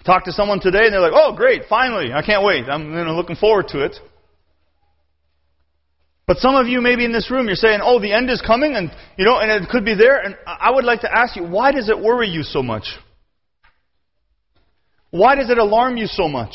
I 0.00 0.02
talked 0.04 0.26
to 0.26 0.32
someone 0.32 0.60
today 0.60 0.84
and 0.84 0.92
they're 0.92 1.00
like, 1.00 1.12
oh, 1.14 1.34
great, 1.36 1.62
finally, 1.68 2.12
I 2.12 2.22
can't 2.22 2.44
wait. 2.44 2.64
I'm 2.68 2.92
you 2.92 3.04
know, 3.04 3.16
looking 3.16 3.36
forward 3.36 3.66
to 3.68 3.84
it. 3.84 3.96
But 6.28 6.36
some 6.36 6.54
of 6.54 6.68
you 6.68 6.80
maybe 6.80 7.04
in 7.04 7.10
this 7.10 7.28
room, 7.28 7.46
you're 7.46 7.56
saying, 7.56 7.80
oh, 7.82 7.98
the 8.00 8.12
end 8.12 8.30
is 8.30 8.40
coming, 8.40 8.76
and, 8.76 8.92
you 9.16 9.24
know, 9.24 9.38
and 9.38 9.50
it 9.50 9.68
could 9.68 9.84
be 9.84 9.94
there. 9.94 10.20
And 10.20 10.36
I 10.46 10.70
would 10.70 10.84
like 10.84 11.00
to 11.00 11.12
ask 11.12 11.34
you, 11.34 11.42
why 11.42 11.72
does 11.72 11.88
it 11.88 11.98
worry 11.98 12.28
you 12.28 12.44
so 12.44 12.62
much? 12.62 12.84
why 15.10 15.34
does 15.34 15.50
it 15.50 15.58
alarm 15.58 15.96
you 15.96 16.06
so 16.06 16.28
much? 16.28 16.54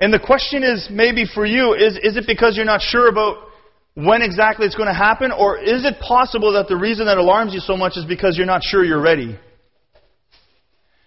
And 0.00 0.12
the 0.12 0.18
question 0.18 0.62
is 0.62 0.88
maybe 0.90 1.24
for 1.24 1.46
you 1.46 1.74
is, 1.74 1.98
is 2.02 2.16
it 2.16 2.24
because 2.26 2.56
you're 2.56 2.66
not 2.66 2.82
sure 2.82 3.08
about 3.08 3.48
when 3.94 4.22
exactly 4.22 4.66
it's 4.66 4.74
going 4.74 4.88
to 4.88 4.94
happen? 4.94 5.32
Or 5.32 5.58
is 5.58 5.84
it 5.84 6.00
possible 6.00 6.52
that 6.54 6.68
the 6.68 6.76
reason 6.76 7.06
that 7.06 7.16
alarms 7.16 7.54
you 7.54 7.60
so 7.60 7.76
much 7.76 7.96
is 7.96 8.04
because 8.04 8.36
you're 8.36 8.46
not 8.46 8.62
sure 8.62 8.84
you're 8.84 9.00
ready? 9.00 9.38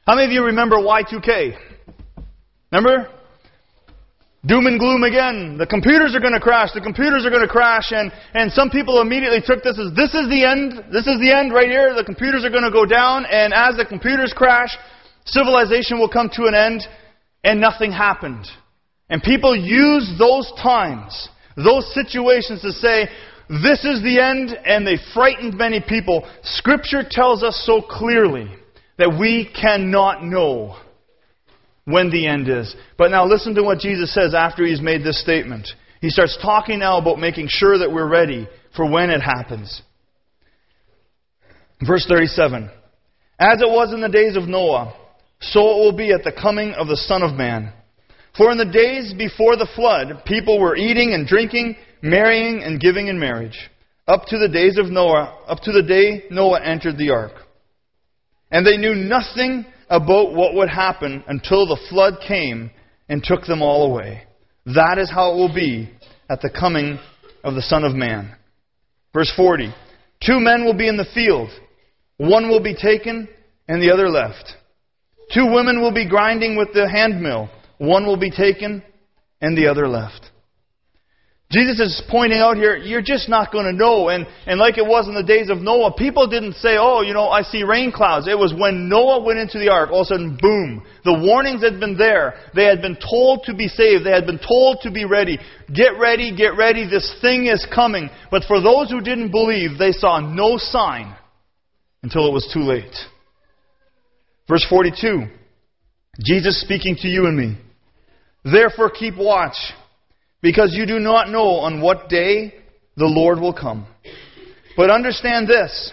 How 0.07 0.15
many 0.15 0.25
of 0.25 0.31
you 0.31 0.45
remember 0.45 0.77
Y2K? 0.77 1.55
Remember? 2.71 3.09
Doom 4.45 4.67
and 4.67 4.79
gloom 4.79 5.03
again. 5.03 5.57
The 5.57 5.67
computers 5.67 6.15
are 6.15 6.21
going 6.21 6.33
to 6.33 6.39
crash. 6.39 6.69
The 6.73 6.79
computers 6.79 7.25
are 7.25 7.29
going 7.29 7.45
to 7.45 7.51
crash. 7.51 7.91
And, 7.91 8.09
and 8.33 8.49
some 8.51 8.69
people 8.69 9.01
immediately 9.01 9.41
took 9.43 9.63
this 9.63 9.77
as 9.77 9.91
this 9.95 10.15
is 10.15 10.29
the 10.29 10.47
end. 10.47 10.93
This 10.93 11.07
is 11.07 11.19
the 11.19 11.35
end 11.35 11.53
right 11.53 11.67
here. 11.67 11.93
The 11.93 12.05
computers 12.05 12.45
are 12.45 12.49
going 12.49 12.63
to 12.63 12.71
go 12.71 12.85
down. 12.85 13.25
And 13.25 13.53
as 13.53 13.75
the 13.75 13.83
computers 13.83 14.33
crash, 14.33 14.77
civilization 15.25 15.99
will 15.99 16.07
come 16.07 16.29
to 16.35 16.45
an 16.45 16.55
end. 16.55 16.83
And 17.43 17.59
nothing 17.59 17.91
happened. 17.91 18.47
And 19.09 19.21
people 19.21 19.55
use 19.55 20.09
those 20.17 20.49
times, 20.61 21.27
those 21.57 21.93
situations 21.93 22.61
to 22.61 22.71
say, 22.71 23.09
this 23.49 23.83
is 23.83 24.01
the 24.03 24.21
end. 24.23 24.57
And 24.63 24.87
they 24.87 24.95
frightened 25.13 25.55
many 25.55 25.81
people. 25.81 26.25
Scripture 26.43 27.03
tells 27.03 27.43
us 27.43 27.61
so 27.65 27.81
clearly 27.81 28.47
that 28.97 29.17
we 29.19 29.51
cannot 29.53 30.23
know 30.23 30.77
when 31.89 32.09
the 32.09 32.27
end 32.27 32.47
is. 32.47 32.75
But 32.97 33.11
now 33.11 33.25
listen 33.25 33.55
to 33.55 33.63
what 33.63 33.79
Jesus 33.79 34.13
says 34.13 34.33
after 34.33 34.65
he's 34.65 34.81
made 34.81 35.03
this 35.03 35.21
statement. 35.21 35.67
He 36.01 36.09
starts 36.09 36.37
talking 36.41 36.79
now 36.79 36.97
about 36.97 37.19
making 37.19 37.47
sure 37.49 37.79
that 37.79 37.91
we're 37.91 38.07
ready 38.07 38.47
for 38.75 38.89
when 38.89 39.09
it 39.09 39.21
happens. 39.21 39.81
Verse 41.85 42.05
37 42.07 42.69
As 43.39 43.61
it 43.61 43.69
was 43.69 43.93
in 43.93 44.01
the 44.01 44.09
days 44.09 44.35
of 44.35 44.47
Noah, 44.47 44.95
so 45.41 45.59
it 45.59 45.77
will 45.83 45.95
be 45.95 46.11
at 46.11 46.23
the 46.23 46.31
coming 46.31 46.73
of 46.73 46.87
the 46.87 46.97
Son 46.97 47.23
of 47.23 47.35
Man. 47.35 47.73
For 48.37 48.51
in 48.51 48.57
the 48.57 48.65
days 48.65 49.13
before 49.17 49.55
the 49.55 49.69
flood, 49.75 50.23
people 50.25 50.59
were 50.59 50.75
eating 50.75 51.13
and 51.13 51.27
drinking, 51.27 51.75
marrying 52.01 52.61
and 52.63 52.79
giving 52.79 53.07
in 53.07 53.19
marriage, 53.19 53.69
up 54.07 54.25
to 54.27 54.37
the 54.37 54.47
days 54.47 54.77
of 54.77 54.87
Noah, 54.87 55.43
up 55.47 55.59
to 55.63 55.71
the 55.71 55.83
day 55.83 56.25
Noah 56.29 56.63
entered 56.63 56.97
the 56.97 57.09
ark. 57.09 57.33
And 58.51 58.65
they 58.65 58.77
knew 58.77 58.95
nothing 58.95 59.65
about 59.89 60.33
what 60.33 60.53
would 60.53 60.69
happen 60.69 61.23
until 61.27 61.65
the 61.65 61.79
flood 61.89 62.15
came 62.27 62.71
and 63.07 63.23
took 63.23 63.45
them 63.45 63.61
all 63.61 63.91
away. 63.91 64.23
That 64.65 64.97
is 64.99 65.09
how 65.09 65.31
it 65.31 65.35
will 65.35 65.53
be 65.53 65.89
at 66.29 66.41
the 66.41 66.49
coming 66.49 66.99
of 67.43 67.55
the 67.55 67.61
Son 67.61 67.83
of 67.83 67.95
Man. 67.95 68.35
Verse 69.13 69.31
40 69.35 69.73
Two 70.25 70.39
men 70.39 70.65
will 70.65 70.77
be 70.77 70.87
in 70.87 70.97
the 70.97 71.07
field, 71.13 71.49
one 72.17 72.49
will 72.49 72.61
be 72.61 72.75
taken 72.75 73.27
and 73.67 73.81
the 73.81 73.91
other 73.91 74.09
left. 74.09 74.53
Two 75.33 75.51
women 75.51 75.81
will 75.81 75.93
be 75.93 76.07
grinding 76.07 76.57
with 76.57 76.73
the 76.73 76.89
handmill, 76.89 77.49
one 77.77 78.05
will 78.05 78.17
be 78.17 78.31
taken 78.31 78.83
and 79.41 79.57
the 79.57 79.67
other 79.67 79.87
left. 79.87 80.28
Jesus 81.51 81.79
is 81.79 82.03
pointing 82.07 82.37
out 82.37 82.57
here, 82.57 82.77
you're 82.77 83.01
just 83.01 83.27
not 83.27 83.51
going 83.51 83.65
to 83.65 83.73
know. 83.73 84.09
And, 84.09 84.27
and 84.45 84.59
like 84.59 84.77
it 84.77 84.85
was 84.85 85.07
in 85.07 85.15
the 85.15 85.23
days 85.23 85.49
of 85.49 85.57
Noah, 85.57 85.93
people 85.97 86.27
didn't 86.27 86.53
say, 86.53 86.77
oh, 86.79 87.01
you 87.01 87.11
know, 87.11 87.29
I 87.29 87.41
see 87.41 87.63
rain 87.63 87.91
clouds. 87.91 88.27
It 88.27 88.37
was 88.37 88.53
when 88.53 88.87
Noah 88.87 89.23
went 89.23 89.39
into 89.39 89.57
the 89.57 89.69
ark, 89.69 89.89
all 89.91 90.01
of 90.01 90.05
a 90.05 90.09
sudden, 90.09 90.37
boom. 90.39 90.85
The 91.05 91.19
warnings 91.19 91.63
had 91.63 91.79
been 91.79 91.97
there. 91.97 92.35
They 92.53 92.65
had 92.65 92.83
been 92.83 92.97
told 92.97 93.45
to 93.45 93.55
be 93.55 93.67
saved. 93.67 94.05
They 94.05 94.11
had 94.11 94.27
been 94.27 94.37
told 94.37 94.81
to 94.81 94.91
be 94.91 95.05
ready. 95.05 95.39
Get 95.73 95.97
ready, 95.97 96.35
get 96.37 96.55
ready. 96.55 96.87
This 96.87 97.11
thing 97.19 97.47
is 97.47 97.65
coming. 97.73 98.11
But 98.29 98.43
for 98.47 98.61
those 98.61 98.91
who 98.91 99.01
didn't 99.01 99.31
believe, 99.31 99.79
they 99.79 99.91
saw 99.91 100.19
no 100.19 100.57
sign 100.57 101.15
until 102.03 102.27
it 102.27 102.31
was 102.31 102.47
too 102.53 102.61
late. 102.61 102.95
Verse 104.47 104.65
42. 104.69 105.23
Jesus 106.19 106.61
speaking 106.61 106.95
to 106.97 107.07
you 107.07 107.25
and 107.25 107.35
me. 107.35 107.57
Therefore 108.43 108.91
keep 108.91 109.17
watch 109.17 109.57
because 110.41 110.73
you 110.73 110.85
do 110.85 110.99
not 110.99 111.29
know 111.29 111.59
on 111.59 111.81
what 111.81 112.09
day 112.09 112.53
the 112.95 113.05
Lord 113.05 113.39
will 113.39 113.53
come. 113.53 113.87
But 114.77 114.89
understand 114.89 115.47
this 115.47 115.91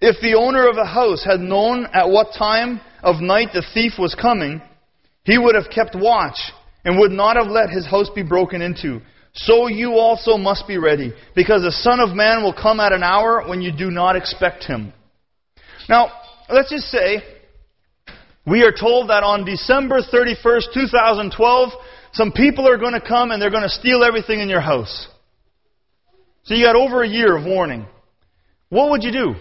if 0.00 0.20
the 0.20 0.34
owner 0.34 0.68
of 0.68 0.76
a 0.76 0.84
house 0.84 1.24
had 1.24 1.40
known 1.40 1.86
at 1.92 2.08
what 2.08 2.28
time 2.38 2.80
of 3.02 3.20
night 3.20 3.48
the 3.52 3.64
thief 3.74 3.92
was 3.98 4.14
coming, 4.14 4.60
he 5.24 5.38
would 5.38 5.54
have 5.54 5.70
kept 5.70 5.96
watch 5.96 6.38
and 6.84 6.98
would 6.98 7.10
not 7.10 7.36
have 7.36 7.48
let 7.48 7.70
his 7.70 7.86
house 7.86 8.08
be 8.14 8.22
broken 8.22 8.62
into. 8.62 9.00
So 9.34 9.66
you 9.68 9.94
also 9.94 10.36
must 10.36 10.66
be 10.66 10.78
ready, 10.78 11.12
because 11.34 11.62
the 11.62 11.70
Son 11.70 12.00
of 12.00 12.16
Man 12.16 12.42
will 12.42 12.54
come 12.54 12.80
at 12.80 12.92
an 12.92 13.02
hour 13.02 13.46
when 13.46 13.60
you 13.60 13.70
do 13.70 13.90
not 13.90 14.16
expect 14.16 14.64
him. 14.64 14.92
Now, 15.88 16.10
let's 16.48 16.70
just 16.70 16.86
say 16.86 17.22
we 18.46 18.62
are 18.62 18.72
told 18.72 19.10
that 19.10 19.22
on 19.22 19.44
December 19.44 20.00
31st, 20.00 20.72
2012, 20.72 21.72
some 22.12 22.32
people 22.32 22.68
are 22.68 22.78
going 22.78 22.94
to 22.94 23.00
come 23.00 23.30
and 23.30 23.40
they're 23.40 23.50
going 23.50 23.62
to 23.62 23.68
steal 23.68 24.02
everything 24.02 24.40
in 24.40 24.48
your 24.48 24.60
house. 24.60 25.08
So 26.44 26.54
you 26.54 26.64
got 26.64 26.76
over 26.76 27.02
a 27.02 27.08
year 27.08 27.36
of 27.36 27.44
warning. 27.44 27.86
What 28.70 28.90
would 28.90 29.02
you 29.02 29.12
do? 29.12 29.34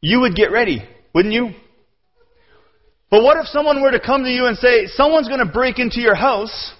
You 0.00 0.20
would 0.20 0.34
get 0.34 0.50
ready, 0.50 0.82
wouldn't 1.14 1.34
you? 1.34 1.50
But 3.10 3.22
what 3.22 3.38
if 3.38 3.46
someone 3.46 3.80
were 3.80 3.92
to 3.92 4.00
come 4.00 4.24
to 4.24 4.30
you 4.30 4.46
and 4.46 4.56
say, 4.56 4.86
someone's 4.86 5.28
going 5.28 5.44
to 5.44 5.50
break 5.50 5.78
into 5.78 6.00
your 6.00 6.16
house 6.16 6.72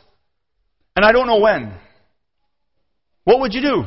and 0.95 1.05
I 1.05 1.13
don't 1.13 1.27
know 1.27 1.41
when? 1.41 1.73
What 3.25 3.41
would 3.41 3.55
you 3.55 3.61
do? 3.61 3.85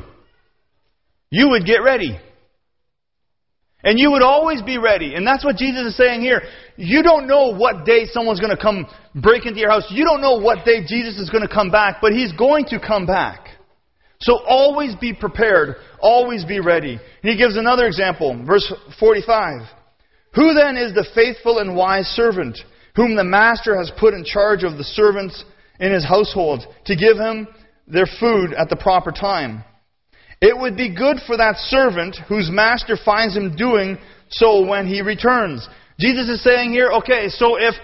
You 1.32 1.50
would 1.50 1.66
get 1.66 1.84
ready. 1.84 2.20
And 3.84 3.98
you 3.98 4.12
would 4.12 4.22
always 4.22 4.62
be 4.62 4.78
ready. 4.78 5.16
And 5.16 5.26
that's 5.26 5.44
what 5.44 5.56
Jesus 5.56 5.88
is 5.88 5.98
saying 5.98 6.22
here. 6.22 6.42
You 6.82 7.04
don't 7.04 7.28
know 7.28 7.54
what 7.54 7.84
day 7.84 8.06
someone's 8.06 8.40
going 8.40 8.56
to 8.56 8.62
come 8.62 8.88
break 9.14 9.46
into 9.46 9.60
your 9.60 9.70
house. 9.70 9.84
You 9.90 10.06
don't 10.06 10.22
know 10.22 10.38
what 10.38 10.64
day 10.64 10.80
Jesus 10.88 11.20
is 11.20 11.30
going 11.30 11.46
to 11.46 11.54
come 11.54 11.70
back, 11.70 11.98
but 12.02 12.14
he's 12.14 12.32
going 12.32 12.64
to 12.68 12.80
come 12.80 13.06
back. 13.06 13.50
So 14.22 14.40
always 14.48 14.96
be 14.96 15.14
prepared. 15.14 15.76
Always 16.00 16.46
be 16.46 16.62
ready. 16.62 16.94
And 16.94 17.32
he 17.32 17.36
gives 17.36 17.58
another 17.58 17.86
example, 17.86 18.46
verse 18.46 18.72
45. 18.98 19.64
Who 20.36 20.54
then 20.54 20.78
is 20.78 20.94
the 20.94 21.06
faithful 21.14 21.60
and 21.60 21.76
wise 21.76 22.08
servant 22.08 22.58
whom 22.96 23.18
the 23.18 23.26
master 23.26 23.76
has 23.76 23.92
put 24.00 24.14
in 24.14 24.24
charge 24.24 24.64
of 24.64 24.78
the 24.78 24.86
servants 24.86 25.44
in 25.82 25.92
his 25.92 26.06
household 26.06 26.64
to 26.86 26.96
give 26.96 27.18
him 27.18 27.46
their 27.88 28.08
food 28.22 28.54
at 28.54 28.70
the 28.70 28.78
proper 28.78 29.12
time? 29.12 29.66
It 30.42 30.58
would 30.58 30.78
be 30.78 30.96
good 30.96 31.18
for 31.28 31.36
that 31.36 31.58
servant 31.58 32.16
whose 32.30 32.50
master 32.50 32.96
finds 33.04 33.36
him 33.36 33.58
doing 33.58 33.98
so 34.30 34.66
when 34.66 34.88
he 34.88 35.02
returns. 35.02 35.68
Jesus 36.00 36.30
is 36.30 36.44
saying 36.44 36.72
here, 36.72 36.92
okay, 37.04 37.28
so 37.28 37.58
if 37.58 37.76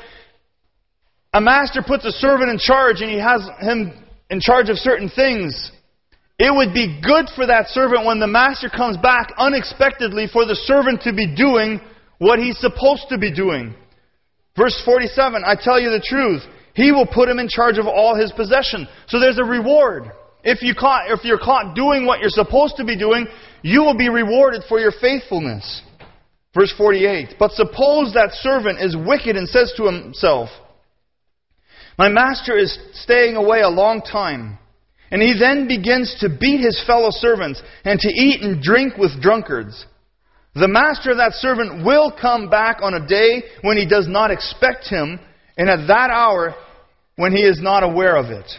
a 1.34 1.41
master 1.41 1.84
puts 1.86 2.06
a 2.06 2.12
servant 2.12 2.49
in 2.49 2.58
charge 2.58 3.01
and 3.01 3.12
he 3.12 3.19
has 3.19 3.47
him 3.60 3.91
in 4.30 4.39
charge 4.39 4.69
of 4.69 4.78
certain 4.78 5.10
things, 5.10 5.71
it 6.39 6.54
would 6.54 6.73
be 6.73 7.01
good 7.01 7.28
for 7.36 7.45
that 7.45 7.67
servant 7.69 8.06
when 8.06 8.19
the 8.19 8.28
master 8.28 8.69
comes 8.69 8.97
back 8.97 9.34
unexpectedly 9.38 10.28
for 10.32 10.45
the 10.45 10.56
servant 10.56 11.01
to 11.04 11.13
be 11.13 11.34
doing 11.36 11.82
what 12.17 12.39
he's 12.39 12.58
supposed 12.60 13.08
to 13.10 13.17
be 13.17 13.34
doing. 13.34 13.75
Verse 14.58 14.82
47, 14.86 15.43
I 15.45 15.56
tell 15.56 15.80
you 15.80 15.89
the 15.89 16.04
truth. 16.04 16.41
He 16.73 16.91
will 16.91 17.06
put 17.06 17.30
him 17.30 17.39
in 17.39 17.47
charge 17.47 17.78
of 17.78 17.88
all 17.88 18.15
his 18.15 18.32
possession. 18.32 18.88
So 19.08 19.19
there's 19.19 19.38
a 19.38 19.43
reward. 19.43 20.12
If, 20.43 20.62
you 20.62 20.75
caught, 20.75 21.10
if 21.12 21.23
you're 21.23 21.39
caught 21.39 21.75
doing 21.75 22.06
what 22.06 22.19
you're 22.19 22.30
supposed 22.30 22.78
to 22.78 22.86
be 22.86 22.97
doing, 22.97 23.28
you 23.62 23.82
will 23.82 23.97
be 23.97 24.10
rewarded 24.10 24.63
for 24.69 24.80
your 24.80 24.91
faithfulness. 24.91 25.82
Verse 26.56 26.74
48. 26.78 27.36
But 27.38 27.52
suppose 27.52 28.13
that 28.13 28.32
servant 28.32 28.80
is 28.80 28.96
wicked 28.96 29.36
and 29.36 29.48
says 29.48 29.74
to 29.76 29.86
himself, 29.86 30.50
My 31.98 32.08
master 32.08 32.58
is 32.58 32.80
staying 32.94 33.36
away 33.36 33.60
a 33.60 33.70
long 33.70 34.02
time. 34.02 34.58
And 35.12 35.22
he 35.22 35.36
then 35.38 35.68
begins 35.68 36.15
to 36.22 36.30
beat 36.30 36.62
his 36.62 36.82
fellow 36.88 37.10
servants 37.12 37.62
and 37.84 38.00
to 38.00 38.08
eat 38.08 38.41
and 38.41 38.62
drink 38.62 38.98
with 38.98 39.22
drunkards. 39.22 39.86
The 40.56 40.70
master 40.70 41.12
of 41.12 41.18
that 41.18 41.34
servant 41.34 41.86
will 41.86 42.12
come 42.20 42.50
back 42.50 42.78
on 42.82 42.94
a 42.94 43.06
day 43.06 43.44
when 43.62 43.78
he 43.78 43.86
does 43.86 44.08
not 44.08 44.32
expect 44.32 44.88
him, 44.88 45.20
and 45.58 45.70
at 45.70 45.88
that 45.88 46.10
hour 46.10 46.56
when 47.18 47.34
he 47.34 47.44
is 47.44 47.62
not 47.62 47.84
aware 47.84 48.15
of 48.15 48.28
it. 48.28 48.50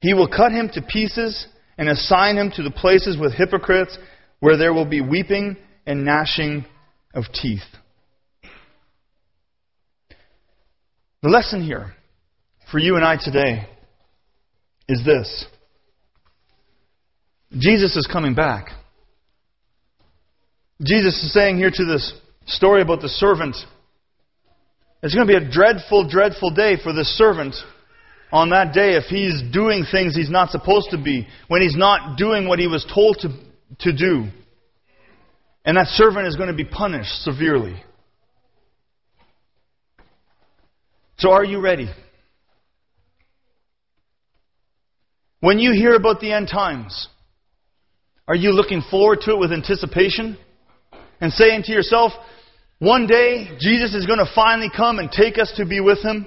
He 0.00 0.14
will 0.14 0.28
cut 0.28 0.50
him 0.50 0.70
to 0.72 0.82
pieces 0.82 1.46
and 1.76 1.88
assign 1.88 2.36
him 2.36 2.50
to 2.56 2.62
the 2.62 2.70
places 2.70 3.18
with 3.18 3.34
hypocrites 3.34 3.98
where 4.40 4.56
there 4.56 4.72
will 4.72 4.86
be 4.86 5.02
weeping 5.02 5.56
and 5.86 6.04
gnashing 6.04 6.64
of 7.14 7.24
teeth. 7.32 7.62
The 11.22 11.28
lesson 11.28 11.62
here 11.62 11.94
for 12.70 12.78
you 12.78 12.96
and 12.96 13.04
I 13.04 13.16
today 13.22 13.68
is 14.88 15.04
this 15.04 15.46
Jesus 17.58 17.96
is 17.96 18.06
coming 18.10 18.34
back. 18.34 18.68
Jesus 20.82 21.22
is 21.22 21.32
saying 21.32 21.58
here 21.58 21.70
to 21.70 21.84
this 21.84 22.14
story 22.46 22.80
about 22.80 23.02
the 23.02 23.08
servant, 23.08 23.56
it's 25.02 25.14
going 25.14 25.26
to 25.26 25.40
be 25.40 25.44
a 25.44 25.50
dreadful, 25.50 26.08
dreadful 26.08 26.54
day 26.54 26.76
for 26.82 26.92
this 26.92 27.08
servant 27.18 27.54
on 28.32 28.50
that 28.50 28.72
day 28.72 28.94
if 28.94 29.04
he's 29.04 29.42
doing 29.52 29.84
things 29.90 30.14
he's 30.14 30.30
not 30.30 30.50
supposed 30.50 30.90
to 30.90 31.02
be, 31.02 31.26
when 31.48 31.60
he's 31.60 31.76
not 31.76 32.16
doing 32.16 32.48
what 32.48 32.58
he 32.58 32.66
was 32.66 32.86
told 32.92 33.18
to, 33.20 33.28
to 33.80 33.92
do. 33.92 34.28
And 35.64 35.76
that 35.76 35.88
servant 35.88 36.26
is 36.26 36.36
going 36.36 36.48
to 36.48 36.54
be 36.54 36.64
punished 36.64 37.22
severely. 37.22 37.82
So, 41.18 41.32
are 41.32 41.44
you 41.44 41.60
ready? 41.60 41.90
When 45.40 45.58
you 45.58 45.72
hear 45.72 45.94
about 45.94 46.20
the 46.20 46.32
end 46.32 46.48
times, 46.48 47.08
are 48.26 48.34
you 48.34 48.52
looking 48.52 48.82
forward 48.90 49.20
to 49.22 49.32
it 49.32 49.38
with 49.38 49.52
anticipation 49.52 50.38
and 51.20 51.32
saying 51.32 51.64
to 51.64 51.72
yourself, 51.72 52.12
one 52.78 53.06
day 53.06 53.48
Jesus 53.58 53.94
is 53.94 54.06
going 54.06 54.18
to 54.18 54.30
finally 54.34 54.70
come 54.74 54.98
and 54.98 55.10
take 55.10 55.38
us 55.38 55.52
to 55.56 55.66
be 55.66 55.80
with 55.80 56.02
Him? 56.02 56.26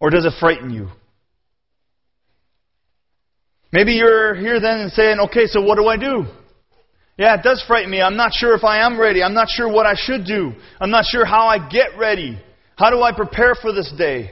Or 0.00 0.10
does 0.10 0.24
it 0.24 0.32
frighten 0.40 0.70
you? 0.70 0.88
Maybe 3.70 3.92
you're 3.92 4.34
here 4.34 4.60
then 4.60 4.80
and 4.80 4.92
saying, 4.92 5.18
okay, 5.26 5.46
so 5.46 5.60
what 5.60 5.76
do 5.76 5.86
I 5.86 5.98
do? 5.98 6.24
Yeah, 7.18 7.34
it 7.34 7.42
does 7.42 7.62
frighten 7.66 7.90
me. 7.90 8.00
I'm 8.00 8.16
not 8.16 8.32
sure 8.32 8.54
if 8.54 8.62
I 8.62 8.86
am 8.86 8.98
ready. 8.98 9.24
I'm 9.24 9.34
not 9.34 9.48
sure 9.48 9.70
what 9.70 9.86
I 9.86 9.94
should 9.96 10.24
do. 10.24 10.52
I'm 10.80 10.90
not 10.90 11.04
sure 11.04 11.24
how 11.24 11.48
I 11.48 11.68
get 11.68 11.98
ready. 11.98 12.40
How 12.76 12.90
do 12.90 13.02
I 13.02 13.12
prepare 13.12 13.56
for 13.56 13.72
this 13.72 13.92
day? 13.98 14.30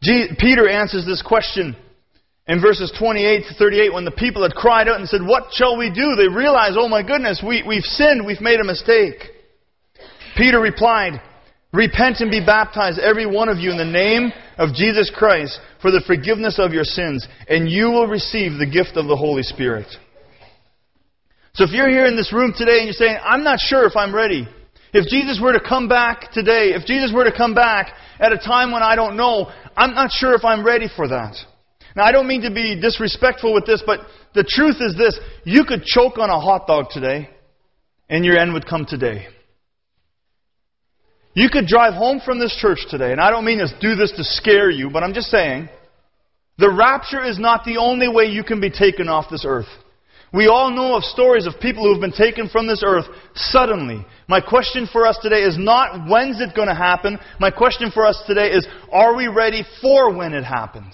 Peter 0.00 0.68
answers 0.68 1.04
this 1.04 1.22
question 1.22 1.74
in 2.46 2.60
verses 2.60 2.92
28 2.96 3.46
to 3.48 3.54
38 3.54 3.92
when 3.92 4.04
the 4.04 4.12
people 4.12 4.42
had 4.42 4.52
cried 4.52 4.86
out 4.86 5.00
and 5.00 5.08
said, 5.08 5.22
What 5.22 5.52
shall 5.52 5.76
we 5.76 5.90
do? 5.90 6.14
They 6.14 6.28
realized, 6.28 6.76
oh 6.78 6.88
my 6.88 7.02
goodness, 7.02 7.42
we, 7.44 7.64
we've 7.66 7.82
sinned, 7.82 8.24
we've 8.24 8.40
made 8.40 8.60
a 8.60 8.64
mistake. 8.64 9.16
Peter 10.36 10.60
replied, 10.60 11.20
Repent 11.72 12.20
and 12.20 12.30
be 12.30 12.44
baptized, 12.44 13.00
every 13.00 13.26
one 13.26 13.48
of 13.48 13.58
you, 13.58 13.72
in 13.72 13.78
the 13.78 13.84
name 13.84 14.30
of 14.56 14.72
Jesus 14.72 15.10
Christ 15.12 15.58
for 15.82 15.90
the 15.90 16.02
forgiveness 16.06 16.60
of 16.60 16.72
your 16.72 16.84
sins, 16.84 17.26
and 17.48 17.68
you 17.68 17.86
will 17.86 18.06
receive 18.06 18.58
the 18.58 18.70
gift 18.70 18.96
of 18.96 19.08
the 19.08 19.16
Holy 19.16 19.42
Spirit. 19.42 19.86
So 21.54 21.62
if 21.62 21.70
you're 21.70 21.88
here 21.88 22.06
in 22.06 22.16
this 22.16 22.32
room 22.32 22.52
today 22.56 22.78
and 22.78 22.86
you're 22.86 22.94
saying, 22.94 23.16
I'm 23.22 23.44
not 23.44 23.60
sure 23.60 23.86
if 23.86 23.96
I'm 23.96 24.12
ready, 24.12 24.48
if 24.92 25.06
Jesus 25.08 25.40
were 25.40 25.52
to 25.52 25.60
come 25.60 25.88
back 25.88 26.32
today, 26.32 26.74
if 26.74 26.84
Jesus 26.84 27.12
were 27.14 27.24
to 27.24 27.36
come 27.36 27.54
back 27.54 27.92
at 28.18 28.32
a 28.32 28.38
time 28.38 28.72
when 28.72 28.82
I 28.82 28.96
don't 28.96 29.16
know, 29.16 29.50
I'm 29.76 29.94
not 29.94 30.10
sure 30.10 30.34
if 30.34 30.44
I'm 30.44 30.66
ready 30.66 30.88
for 30.94 31.06
that. 31.06 31.36
Now, 31.94 32.04
I 32.04 32.10
don't 32.10 32.26
mean 32.26 32.42
to 32.42 32.50
be 32.50 32.80
disrespectful 32.80 33.54
with 33.54 33.66
this, 33.66 33.84
but 33.86 34.00
the 34.34 34.42
truth 34.42 34.76
is 34.80 34.96
this 34.96 35.18
you 35.44 35.64
could 35.64 35.84
choke 35.84 36.18
on 36.18 36.28
a 36.28 36.40
hot 36.40 36.66
dog 36.66 36.86
today, 36.90 37.30
and 38.08 38.24
your 38.24 38.36
end 38.36 38.52
would 38.54 38.66
come 38.66 38.84
today. 38.84 39.28
You 41.34 41.48
could 41.50 41.66
drive 41.66 41.94
home 41.94 42.20
from 42.24 42.40
this 42.40 42.56
church 42.60 42.80
today, 42.90 43.12
and 43.12 43.20
I 43.20 43.30
don't 43.30 43.44
mean 43.44 43.58
to 43.58 43.68
do 43.80 43.94
this 43.94 44.10
to 44.12 44.24
scare 44.24 44.70
you, 44.70 44.90
but 44.90 45.04
I'm 45.04 45.14
just 45.14 45.28
saying 45.28 45.68
the 46.58 46.72
rapture 46.72 47.22
is 47.24 47.38
not 47.38 47.64
the 47.64 47.76
only 47.76 48.08
way 48.08 48.24
you 48.24 48.42
can 48.42 48.60
be 48.60 48.70
taken 48.70 49.08
off 49.08 49.30
this 49.30 49.44
earth. 49.46 49.68
We 50.34 50.48
all 50.48 50.70
know 50.70 50.96
of 50.96 51.04
stories 51.04 51.46
of 51.46 51.60
people 51.60 51.84
who 51.84 51.92
have 51.92 52.00
been 52.00 52.10
taken 52.10 52.48
from 52.48 52.66
this 52.66 52.82
earth 52.84 53.04
suddenly. 53.36 54.04
My 54.26 54.40
question 54.40 54.88
for 54.90 55.06
us 55.06 55.16
today 55.22 55.42
is 55.42 55.56
not 55.56 56.10
when's 56.10 56.40
it 56.40 56.56
going 56.56 56.66
to 56.66 56.74
happen. 56.74 57.20
My 57.38 57.52
question 57.52 57.92
for 57.92 58.04
us 58.04 58.20
today 58.26 58.48
is 58.50 58.66
are 58.90 59.14
we 59.14 59.28
ready 59.28 59.62
for 59.80 60.12
when 60.12 60.34
it 60.34 60.42
happens? 60.42 60.92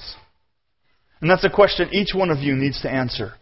And 1.23 1.31
that's 1.31 1.45
a 1.45 1.51
question 1.51 1.89
each 1.93 2.15
one 2.15 2.29
of 2.29 2.41
you 2.41 2.55
needs 2.55 2.83
to 2.83 2.91
answer. 2.91 3.33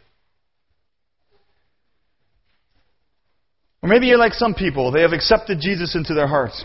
Or 3.83 3.89
maybe 3.89 4.07
you're 4.07 4.19
like 4.19 4.35
some 4.35 4.55
people, 4.55 4.93
they 4.93 5.03
have 5.03 5.13
accepted 5.13 5.59
Jesus 5.61 5.97
into 5.97 6.15
their 6.15 6.29
hearts. 6.29 6.65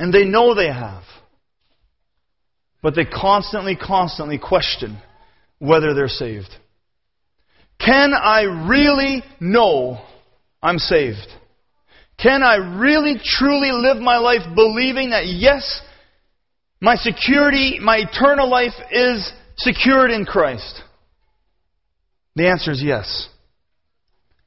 And 0.00 0.12
they 0.12 0.24
know 0.24 0.56
they 0.56 0.72
have. 0.72 1.04
But 2.82 2.96
they 2.96 3.04
constantly, 3.04 3.76
constantly 3.76 4.38
question 4.38 4.98
whether 5.60 5.94
they're 5.94 6.08
saved. 6.08 6.50
Can 7.84 8.12
I 8.12 8.42
really 8.68 9.22
know 9.40 10.04
I'm 10.62 10.78
saved? 10.78 11.26
Can 12.22 12.42
I 12.42 12.56
really, 12.78 13.16
truly 13.22 13.72
live 13.72 13.96
my 13.96 14.18
life 14.18 14.42
believing 14.54 15.10
that 15.10 15.26
yes, 15.26 15.80
my 16.80 16.96
security, 16.96 17.78
my 17.80 17.96
eternal 17.96 18.48
life 18.48 18.74
is 18.90 19.32
secured 19.56 20.10
in 20.10 20.26
Christ? 20.26 20.82
The 22.36 22.48
answer 22.48 22.72
is 22.72 22.82
yes. 22.82 23.28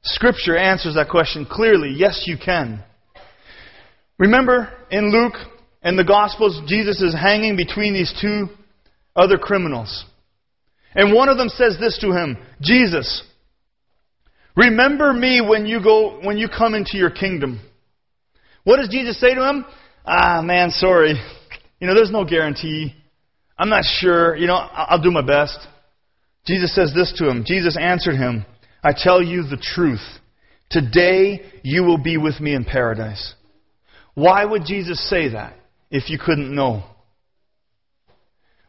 Scripture 0.02 0.56
answers 0.56 0.94
that 0.94 1.08
question 1.08 1.46
clearly. 1.50 1.94
Yes, 1.96 2.24
you 2.26 2.36
can. 2.42 2.84
Remember 4.18 4.72
in 4.90 5.10
Luke 5.10 5.34
and 5.82 5.98
the 5.98 6.04
Gospels, 6.04 6.62
Jesus 6.66 7.02
is 7.02 7.14
hanging 7.14 7.56
between 7.56 7.94
these 7.94 8.14
two 8.20 8.48
other 9.16 9.38
criminals. 9.38 10.04
And 10.94 11.12
one 11.12 11.28
of 11.28 11.38
them 11.38 11.48
says 11.48 11.76
this 11.78 11.98
to 11.98 12.12
him 12.12 12.38
Jesus, 12.60 13.22
remember 14.56 15.12
me 15.12 15.40
when 15.40 15.66
you, 15.66 15.82
go, 15.82 16.20
when 16.22 16.38
you 16.38 16.48
come 16.48 16.74
into 16.74 16.96
your 16.96 17.10
kingdom. 17.10 17.60
What 18.64 18.76
does 18.76 18.88
Jesus 18.88 19.20
say 19.20 19.34
to 19.34 19.48
him? 19.48 19.64
Ah, 20.06 20.40
man, 20.42 20.70
sorry. 20.70 21.14
You 21.80 21.86
know, 21.86 21.94
there's 21.94 22.10
no 22.10 22.24
guarantee. 22.24 22.94
I'm 23.58 23.68
not 23.68 23.84
sure. 23.84 24.36
You 24.36 24.46
know, 24.46 24.54
I'll 24.54 25.02
do 25.02 25.10
my 25.10 25.22
best. 25.22 25.58
Jesus 26.46 26.74
says 26.74 26.92
this 26.94 27.12
to 27.18 27.28
him. 27.28 27.44
Jesus 27.46 27.76
answered 27.78 28.16
him, 28.16 28.44
I 28.82 28.92
tell 28.96 29.22
you 29.22 29.42
the 29.42 29.56
truth. 29.56 30.02
Today 30.70 31.40
you 31.62 31.84
will 31.84 31.98
be 31.98 32.16
with 32.16 32.40
me 32.40 32.54
in 32.54 32.64
paradise. 32.64 33.34
Why 34.14 34.44
would 34.44 34.64
Jesus 34.64 35.08
say 35.08 35.28
that 35.30 35.54
if 35.90 36.10
you 36.10 36.18
couldn't 36.18 36.54
know? 36.54 36.84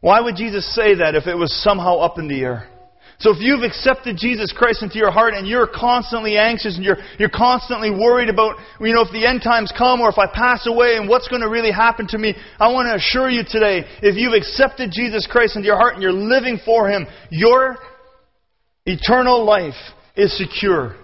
Why 0.01 0.21
would 0.21 0.35
Jesus 0.35 0.73
say 0.75 0.95
that 0.95 1.15
if 1.15 1.27
it 1.27 1.35
was 1.35 1.53
somehow 1.63 1.97
up 1.97 2.19
in 2.19 2.27
the 2.27 2.41
air? 2.41 2.69
So 3.17 3.31
if 3.31 3.37
you've 3.39 3.63
accepted 3.63 4.17
Jesus 4.17 4.51
Christ 4.51 4.83
into 4.83 4.97
your 4.97 5.11
heart 5.11 5.33
and 5.33 5.47
you're 5.47 5.67
constantly 5.67 6.37
anxious 6.37 6.75
and 6.75 6.83
you're, 6.83 6.97
you're 7.17 7.29
constantly 7.29 7.89
worried 7.89 8.27
about, 8.27 8.57
you 8.81 8.93
know, 8.93 9.03
if 9.03 9.11
the 9.13 9.25
end 9.25 9.41
times 9.41 9.71
come 9.75 10.01
or 10.01 10.09
if 10.09 10.17
I 10.17 10.27
pass 10.27 10.67
away 10.67 10.97
and 10.97 11.07
what's 11.07 11.29
going 11.29 11.41
to 11.41 11.49
really 11.49 11.71
happen 11.71 12.07
to 12.07 12.17
me, 12.17 12.35
I 12.59 12.71
want 12.73 12.87
to 12.87 12.95
assure 12.95 13.29
you 13.29 13.43
today, 13.47 13.85
if 14.01 14.17
you've 14.17 14.33
accepted 14.33 14.91
Jesus 14.91 15.27
Christ 15.31 15.55
into 15.55 15.65
your 15.65 15.77
heart 15.77 15.93
and 15.93 16.03
you're 16.03 16.11
living 16.11 16.59
for 16.65 16.89
Him, 16.89 17.07
your 17.29 17.77
eternal 18.85 19.45
life 19.45 19.79
is 20.17 20.37
secure. 20.37 20.97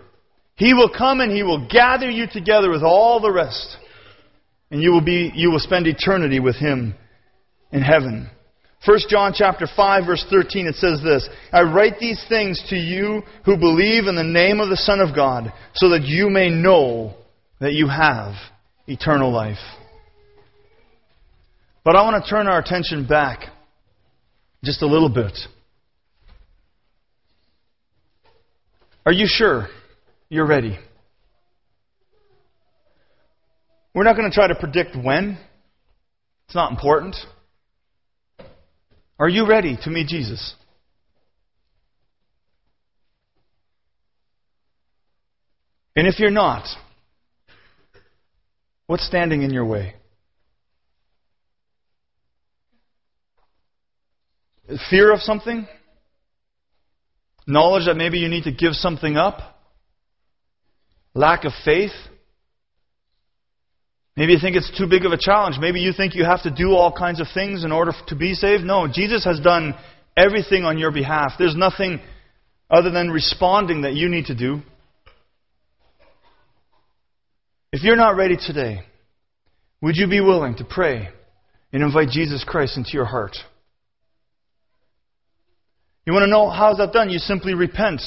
He 0.55 0.73
will 0.73 0.89
come 0.89 1.21
and 1.21 1.31
He 1.31 1.43
will 1.43 1.67
gather 1.69 2.09
you 2.09 2.27
together 2.31 2.69
with 2.69 2.83
all 2.83 3.21
the 3.21 3.31
rest. 3.31 3.77
And 4.69 4.81
you 4.81 4.91
will 4.91 5.03
be, 5.03 5.31
you 5.33 5.49
will 5.49 5.59
spend 5.59 5.87
eternity 5.87 6.41
with 6.41 6.57
Him 6.57 6.93
in 7.71 7.81
heaven. 7.81 8.29
1 8.85 8.99
John 9.09 9.31
chapter 9.35 9.67
5 9.67 10.05
verse 10.05 10.25
13 10.29 10.65
it 10.65 10.75
says 10.75 11.01
this, 11.03 11.29
I 11.53 11.61
write 11.61 11.99
these 11.99 12.23
things 12.27 12.63
to 12.69 12.75
you 12.75 13.21
who 13.45 13.55
believe 13.55 14.07
in 14.07 14.15
the 14.15 14.23
name 14.23 14.59
of 14.59 14.69
the 14.69 14.77
Son 14.77 14.99
of 14.99 15.15
God, 15.15 15.53
so 15.75 15.89
that 15.89 16.01
you 16.03 16.29
may 16.29 16.49
know 16.49 17.13
that 17.59 17.73
you 17.73 17.87
have 17.87 18.33
eternal 18.87 19.31
life. 19.31 19.59
But 21.83 21.95
I 21.95 22.01
want 22.01 22.23
to 22.23 22.29
turn 22.29 22.47
our 22.47 22.59
attention 22.59 23.07
back 23.07 23.49
just 24.63 24.81
a 24.81 24.87
little 24.87 25.09
bit. 25.09 25.37
Are 29.05 29.11
you 29.11 29.25
sure 29.27 29.67
you're 30.29 30.45
ready? 30.45 30.77
We're 33.93 34.03
not 34.03 34.15
going 34.15 34.29
to 34.29 34.33
try 34.33 34.47
to 34.47 34.55
predict 34.55 34.95
when. 34.95 35.37
It's 36.45 36.55
not 36.55 36.71
important. 36.71 37.15
Are 39.21 39.29
you 39.29 39.47
ready 39.47 39.77
to 39.83 39.91
meet 39.91 40.07
Jesus? 40.07 40.55
And 45.95 46.07
if 46.07 46.17
you're 46.17 46.31
not, 46.31 46.65
what's 48.87 49.05
standing 49.05 49.43
in 49.43 49.51
your 49.51 49.65
way? 49.65 49.93
Fear 54.89 55.13
of 55.13 55.19
something? 55.19 55.67
Knowledge 57.45 57.85
that 57.85 57.97
maybe 57.97 58.17
you 58.17 58.27
need 58.27 58.45
to 58.45 58.51
give 58.51 58.73
something 58.73 59.17
up? 59.17 59.37
Lack 61.13 61.45
of 61.45 61.51
faith? 61.63 61.91
Maybe 64.17 64.33
you 64.33 64.39
think 64.39 64.55
it's 64.57 64.77
too 64.77 64.87
big 64.87 65.05
of 65.05 65.13
a 65.13 65.17
challenge. 65.17 65.55
Maybe 65.59 65.79
you 65.79 65.93
think 65.95 66.15
you 66.15 66.25
have 66.25 66.43
to 66.43 66.51
do 66.51 66.71
all 66.71 66.91
kinds 66.91 67.21
of 67.21 67.27
things 67.33 67.63
in 67.63 67.71
order 67.71 67.93
to 68.07 68.15
be 68.15 68.33
saved. 68.33 68.63
No, 68.63 68.87
Jesus 68.91 69.23
has 69.23 69.39
done 69.39 69.73
everything 70.17 70.63
on 70.63 70.77
your 70.77 70.91
behalf. 70.91 71.33
There's 71.39 71.55
nothing 71.55 72.01
other 72.69 72.91
than 72.91 73.09
responding 73.09 73.81
that 73.83 73.93
you 73.93 74.09
need 74.09 74.25
to 74.25 74.35
do. 74.35 74.61
If 77.71 77.83
you're 77.83 77.95
not 77.95 78.17
ready 78.17 78.35
today, 78.35 78.81
would 79.81 79.95
you 79.95 80.07
be 80.07 80.19
willing 80.19 80.55
to 80.55 80.65
pray 80.65 81.09
and 81.71 81.81
invite 81.81 82.09
Jesus 82.09 82.43
Christ 82.45 82.75
into 82.75 82.91
your 82.93 83.05
heart? 83.05 83.37
You 86.05 86.11
want 86.11 86.23
to 86.23 86.29
know 86.29 86.49
how's 86.49 86.77
that 86.77 86.91
done? 86.91 87.09
You 87.09 87.19
simply 87.19 87.53
repent. 87.53 88.01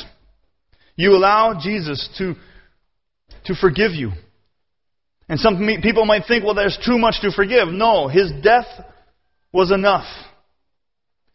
You 0.97 1.13
allow 1.13 1.59
Jesus 1.59 2.09
to, 2.19 2.35
to 3.47 3.55
forgive 3.55 3.93
you. 3.93 4.13
And 5.29 5.41
some 5.41 5.57
people 5.83 6.05
might 6.05 6.27
think, 6.27 6.45
well, 6.45 6.55
there's 6.55 6.79
too 6.85 6.99
much 6.99 7.21
to 7.23 7.33
forgive. 7.33 7.69
No, 7.69 8.09
his 8.09 8.31
death 8.43 8.67
was 9.53 9.71
enough. 9.71 10.07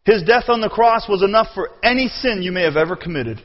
His 0.05 0.23
death 0.23 0.45
on 0.47 0.61
the 0.61 0.69
cross 0.69 1.07
was 1.09 1.23
enough 1.23 1.47
for 1.53 1.69
any 1.83 2.07
sin 2.07 2.41
you 2.41 2.51
may 2.51 2.63
have 2.63 2.77
ever 2.77 2.95
committed. 2.95 3.41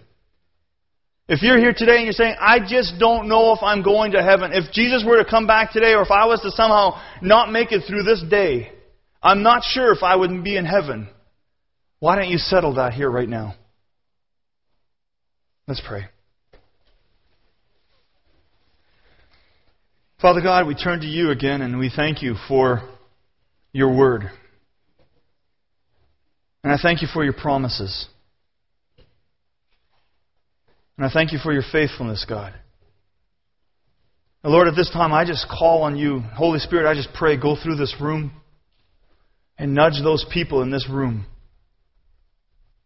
If 1.26 1.42
you're 1.42 1.59
here 1.59 1.72
today 1.74 1.97
and 1.97 2.05
you're 2.05 2.12
saying, 2.12 2.36
I 2.38 2.59
just 2.61 2.99
don't 2.99 3.28
know 3.28 3.53
if 3.53 3.62
I'm 3.62 3.82
going 3.82 4.12
to 4.12 4.22
heaven, 4.22 4.53
if 4.53 4.72
Jesus 4.72 5.03
were 5.07 5.22
to 5.22 5.28
come 5.28 5.47
back 5.47 5.72
today, 5.72 5.95
or 5.95 6.03
if 6.03 6.11
I 6.11 6.26
was 6.26 6.40
to 6.40 6.51
somehow 6.51 7.01
not 7.22 7.51
make 7.51 7.72
it 7.72 7.84
through 7.86 8.03
this 8.03 8.22
day, 8.28 8.70
I'm 9.22 9.42
not 9.42 9.62
sure 9.64 9.92
if 9.92 10.03
I 10.03 10.16
would 10.16 10.45
be 10.45 10.57
in 10.57 10.66
heaven. 10.66 11.09
Why 11.99 12.16
don't 12.16 12.28
you 12.28 12.36
settle 12.36 12.74
that 12.74 12.92
here 12.92 13.11
right 13.11 13.28
now? 13.28 13.55
Let's 15.66 15.80
pray. 15.86 16.05
Father 20.24 20.40
God, 20.40 20.66
we 20.66 20.74
turn 20.74 21.00
to 21.00 21.06
you 21.06 21.30
again 21.30 21.60
and 21.60 21.78
we 21.78 21.92
thank 21.94 22.22
you 22.22 22.34
for 22.48 22.80
your 23.74 23.94
word. 23.94 24.22
And 26.62 26.72
I 26.72 26.78
thank 26.82 27.02
you 27.02 27.08
for 27.12 27.22
your 27.22 27.34
promises. 27.34 28.06
And 30.96 31.04
I 31.04 31.10
thank 31.12 31.32
you 31.32 31.38
for 31.42 31.52
your 31.52 31.62
faithfulness, 31.70 32.24
God. 32.26 32.54
And 34.42 34.50
Lord, 34.50 34.66
at 34.66 34.74
this 34.74 34.88
time, 34.88 35.12
I 35.12 35.26
just 35.26 35.46
call 35.46 35.82
on 35.82 35.98
you. 35.98 36.20
Holy 36.20 36.58
Spirit, 36.58 36.88
I 36.88 36.94
just 36.94 37.12
pray, 37.12 37.38
go 37.38 37.54
through 37.62 37.76
this 37.76 37.94
room 38.00 38.32
and 39.58 39.74
nudge 39.74 40.02
those 40.02 40.24
people 40.32 40.62
in 40.62 40.70
this 40.70 40.88
room 40.90 41.26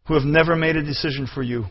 who 0.09 0.15
have 0.15 0.25
never 0.25 0.57
made 0.57 0.75
a 0.75 0.83
decision 0.83 1.29
for 1.33 1.45
you. 1.45 1.67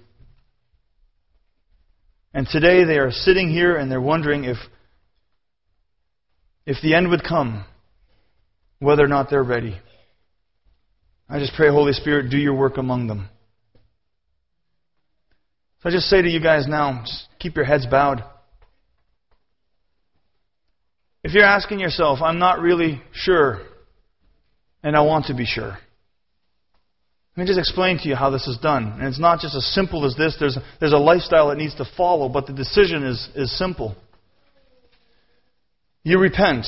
And 2.33 2.47
today 2.49 2.85
they 2.85 2.99
are 2.99 3.11
sitting 3.11 3.49
here 3.49 3.75
and 3.75 3.91
they're 3.91 3.99
wondering 3.99 4.45
if, 4.45 4.55
if 6.67 6.75
the 6.83 6.93
end 6.93 7.09
would 7.09 7.23
come, 7.23 7.63
whether 8.79 9.03
or 9.03 9.07
not 9.07 9.29
they're 9.29 9.41
ready. 9.41 9.79
I 11.29 11.39
just 11.39 11.53
pray, 11.55 11.69
Holy 11.69 11.93
Spirit, 11.93 12.29
do 12.29 12.37
your 12.37 12.55
work 12.55 12.77
among 12.77 13.07
them. 13.07 13.29
So 15.81 15.89
I 15.89 15.91
just 15.93 16.07
say 16.07 16.21
to 16.21 16.29
you 16.29 16.41
guys 16.41 16.67
now, 16.67 17.03
just 17.05 17.27
keep 17.39 17.55
your 17.55 17.63
heads 17.63 17.87
bowed. 17.89 18.21
If 21.23 21.33
you're 21.33 21.45
asking 21.45 21.79
yourself, 21.79 22.19
I'm 22.21 22.37
not 22.37 22.59
really 22.59 23.01
sure, 23.13 23.61
and 24.83 24.95
I 24.95 25.01
want 25.01 25.27
to 25.27 25.33
be 25.33 25.45
sure. 25.45 25.77
Let 27.35 27.43
me 27.43 27.45
just 27.45 27.59
explain 27.59 27.97
to 27.99 28.09
you 28.09 28.15
how 28.15 28.29
this 28.29 28.45
is 28.45 28.57
done. 28.57 28.97
And 28.99 29.07
it's 29.07 29.19
not 29.19 29.39
just 29.39 29.55
as 29.55 29.65
simple 29.73 30.05
as 30.05 30.17
this. 30.17 30.35
There's, 30.37 30.57
there's 30.81 30.93
a 30.93 30.97
lifestyle 30.97 31.47
that 31.49 31.57
needs 31.57 31.75
to 31.75 31.85
follow, 31.95 32.27
but 32.27 32.45
the 32.45 32.53
decision 32.53 33.03
is, 33.03 33.29
is 33.35 33.57
simple. 33.57 33.95
You 36.07 36.19
repent, 36.19 36.65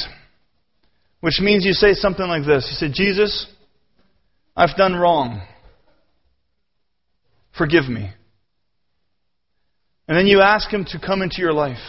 which 1.22 1.40
means 1.40 1.64
you 1.64 1.72
say 1.72 1.94
something 1.94 2.28
like 2.28 2.46
this. 2.46 2.68
You 2.70 2.88
say, 2.90 2.94
Jesus, 2.94 3.48
I've 4.54 4.76
done 4.76 4.96
wrong. 4.98 5.42
Forgive 7.58 7.88
me. 7.88 8.12
And 10.10 10.18
then 10.18 10.28
you 10.28 10.42
ask 10.42 10.70
Him 10.70 10.84
to 10.90 11.00
come 11.00 11.22
into 11.22 11.38
your 11.40 11.54
life. 11.54 11.80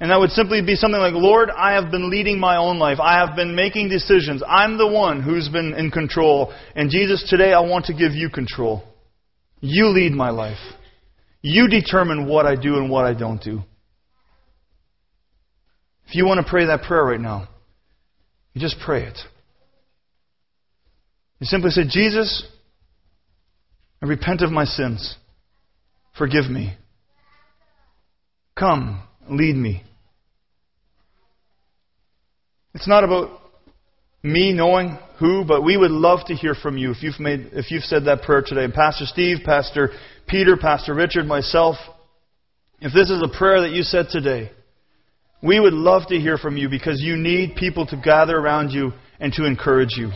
And 0.00 0.10
that 0.10 0.18
would 0.18 0.30
simply 0.30 0.60
be 0.60 0.74
something 0.74 0.98
like, 0.98 1.14
Lord, 1.14 1.50
I 1.50 1.74
have 1.74 1.92
been 1.92 2.10
leading 2.10 2.40
my 2.40 2.56
own 2.56 2.80
life. 2.80 2.98
I 3.00 3.24
have 3.24 3.36
been 3.36 3.54
making 3.54 3.90
decisions. 3.90 4.42
I'm 4.44 4.76
the 4.76 4.88
one 4.88 5.22
who's 5.22 5.48
been 5.48 5.74
in 5.74 5.92
control. 5.92 6.52
And 6.74 6.90
Jesus, 6.90 7.24
today 7.30 7.52
I 7.52 7.60
want 7.60 7.84
to 7.84 7.92
give 7.92 8.14
you 8.14 8.28
control. 8.28 8.82
You 9.60 9.86
lead 9.86 10.14
my 10.14 10.30
life. 10.30 10.58
You 11.42 11.68
determine 11.68 12.26
what 12.26 12.44
I 12.44 12.56
do 12.56 12.74
and 12.74 12.90
what 12.90 13.04
I 13.04 13.14
don't 13.14 13.40
do. 13.40 13.62
If 16.08 16.14
you 16.14 16.24
want 16.24 16.44
to 16.44 16.50
pray 16.50 16.66
that 16.66 16.82
prayer 16.82 17.04
right 17.04 17.20
now, 17.20 17.48
you 18.54 18.60
just 18.60 18.76
pray 18.84 19.04
it. 19.04 19.18
You 21.38 21.46
simply 21.46 21.70
say, 21.70 21.82
Jesus, 21.88 22.44
I 24.02 24.06
repent 24.06 24.40
of 24.40 24.50
my 24.50 24.64
sins. 24.64 25.16
Forgive 26.16 26.50
me. 26.50 26.74
Come, 28.58 29.02
lead 29.30 29.54
me. 29.54 29.84
It's 32.74 32.88
not 32.88 33.04
about 33.04 33.40
me 34.22 34.52
knowing 34.52 34.98
who, 35.18 35.44
but 35.46 35.62
we 35.62 35.76
would 35.76 35.90
love 35.90 36.20
to 36.26 36.34
hear 36.34 36.54
from 36.54 36.78
you 36.78 36.90
if 36.90 37.02
you've 37.02 37.20
made 37.20 37.50
if 37.52 37.70
you've 37.70 37.84
said 37.84 38.04
that 38.06 38.22
prayer 38.22 38.42
today. 38.44 38.72
Pastor 38.72 39.04
Steve, 39.06 39.38
Pastor 39.44 39.90
Peter, 40.26 40.56
Pastor 40.56 40.94
Richard, 40.94 41.26
myself, 41.26 41.76
if 42.80 42.92
this 42.92 43.10
is 43.10 43.22
a 43.22 43.36
prayer 43.36 43.62
that 43.62 43.70
you 43.70 43.82
said 43.82 44.06
today, 44.10 44.50
we 45.42 45.60
would 45.60 45.72
love 45.72 46.08
to 46.08 46.16
hear 46.16 46.36
from 46.36 46.56
you 46.56 46.68
because 46.68 47.00
you 47.00 47.16
need 47.16 47.56
people 47.56 47.86
to 47.86 47.96
gather 47.96 48.36
around 48.36 48.70
you 48.70 48.92
and 49.20 49.32
to 49.34 49.44
encourage 49.44 49.96
you. 49.96 50.10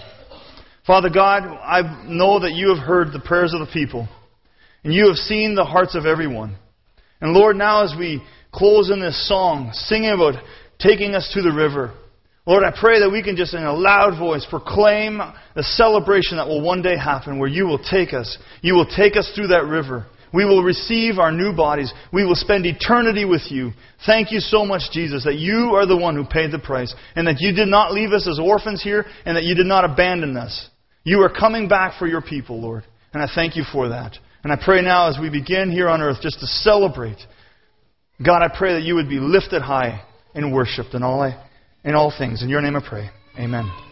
Father 0.86 1.10
God, 1.10 1.44
I 1.44 2.04
know 2.08 2.40
that 2.40 2.52
you 2.52 2.74
have 2.74 2.84
heard 2.84 3.12
the 3.12 3.20
prayers 3.20 3.54
of 3.54 3.60
the 3.60 3.72
people, 3.72 4.08
and 4.82 4.92
you 4.92 5.06
have 5.06 5.16
seen 5.16 5.54
the 5.54 5.64
hearts 5.64 5.94
of 5.94 6.06
everyone. 6.06 6.56
And 7.20 7.32
Lord, 7.32 7.56
now 7.56 7.84
as 7.84 7.94
we 7.96 8.20
close 8.50 8.90
in 8.90 9.00
this 9.00 9.28
song, 9.28 9.70
singing 9.72 10.10
about 10.10 10.34
taking 10.80 11.14
us 11.14 11.30
to 11.34 11.42
the 11.42 11.52
river, 11.52 11.94
Lord, 12.44 12.64
I 12.64 12.72
pray 12.76 12.98
that 12.98 13.10
we 13.10 13.22
can 13.22 13.36
just 13.36 13.54
in 13.54 13.62
a 13.62 13.72
loud 13.72 14.18
voice 14.18 14.44
proclaim 14.50 15.20
the 15.54 15.62
celebration 15.62 16.38
that 16.38 16.48
will 16.48 16.60
one 16.60 16.82
day 16.82 16.96
happen 16.96 17.38
where 17.38 17.48
you 17.48 17.66
will 17.66 17.78
take 17.78 18.12
us. 18.12 18.36
You 18.62 18.74
will 18.74 18.86
take 18.86 19.16
us 19.16 19.30
through 19.36 19.48
that 19.48 19.64
river. 19.64 20.06
We 20.32 20.44
will 20.44 20.62
receive 20.62 21.18
our 21.18 21.30
new 21.30 21.52
bodies. 21.54 21.92
We 22.12 22.24
will 22.24 22.34
spend 22.34 22.64
eternity 22.64 23.24
with 23.24 23.50
you. 23.50 23.72
Thank 24.06 24.32
you 24.32 24.40
so 24.40 24.64
much, 24.64 24.90
Jesus, 24.92 25.24
that 25.24 25.36
you 25.36 25.74
are 25.74 25.86
the 25.86 25.96
one 25.96 26.16
who 26.16 26.24
paid 26.24 26.52
the 26.52 26.58
price 26.58 26.94
and 27.14 27.26
that 27.26 27.40
you 27.40 27.52
did 27.52 27.68
not 27.68 27.92
leave 27.92 28.12
us 28.12 28.26
as 28.26 28.38
orphans 28.38 28.82
here 28.82 29.04
and 29.26 29.36
that 29.36 29.44
you 29.44 29.54
did 29.54 29.66
not 29.66 29.84
abandon 29.84 30.36
us. 30.36 30.68
You 31.04 31.20
are 31.22 31.30
coming 31.30 31.68
back 31.68 31.98
for 31.98 32.06
your 32.06 32.22
people, 32.22 32.60
Lord. 32.60 32.84
And 33.12 33.22
I 33.22 33.26
thank 33.34 33.56
you 33.56 33.64
for 33.70 33.90
that. 33.90 34.16
And 34.42 34.52
I 34.52 34.56
pray 34.62 34.82
now 34.82 35.08
as 35.08 35.18
we 35.20 35.30
begin 35.30 35.70
here 35.70 35.88
on 35.88 36.00
earth 36.00 36.18
just 36.22 36.40
to 36.40 36.46
celebrate, 36.46 37.18
God, 38.24 38.42
I 38.42 38.48
pray 38.56 38.74
that 38.74 38.82
you 38.82 38.94
would 38.94 39.08
be 39.08 39.18
lifted 39.18 39.62
high 39.62 40.02
and 40.34 40.52
worshiped 40.52 40.94
in 40.94 41.02
all, 41.02 41.22
in 41.84 41.94
all 41.94 42.12
things. 42.16 42.42
In 42.42 42.48
your 42.48 42.62
name 42.62 42.76
I 42.76 42.88
pray. 42.88 43.10
Amen. 43.38 43.91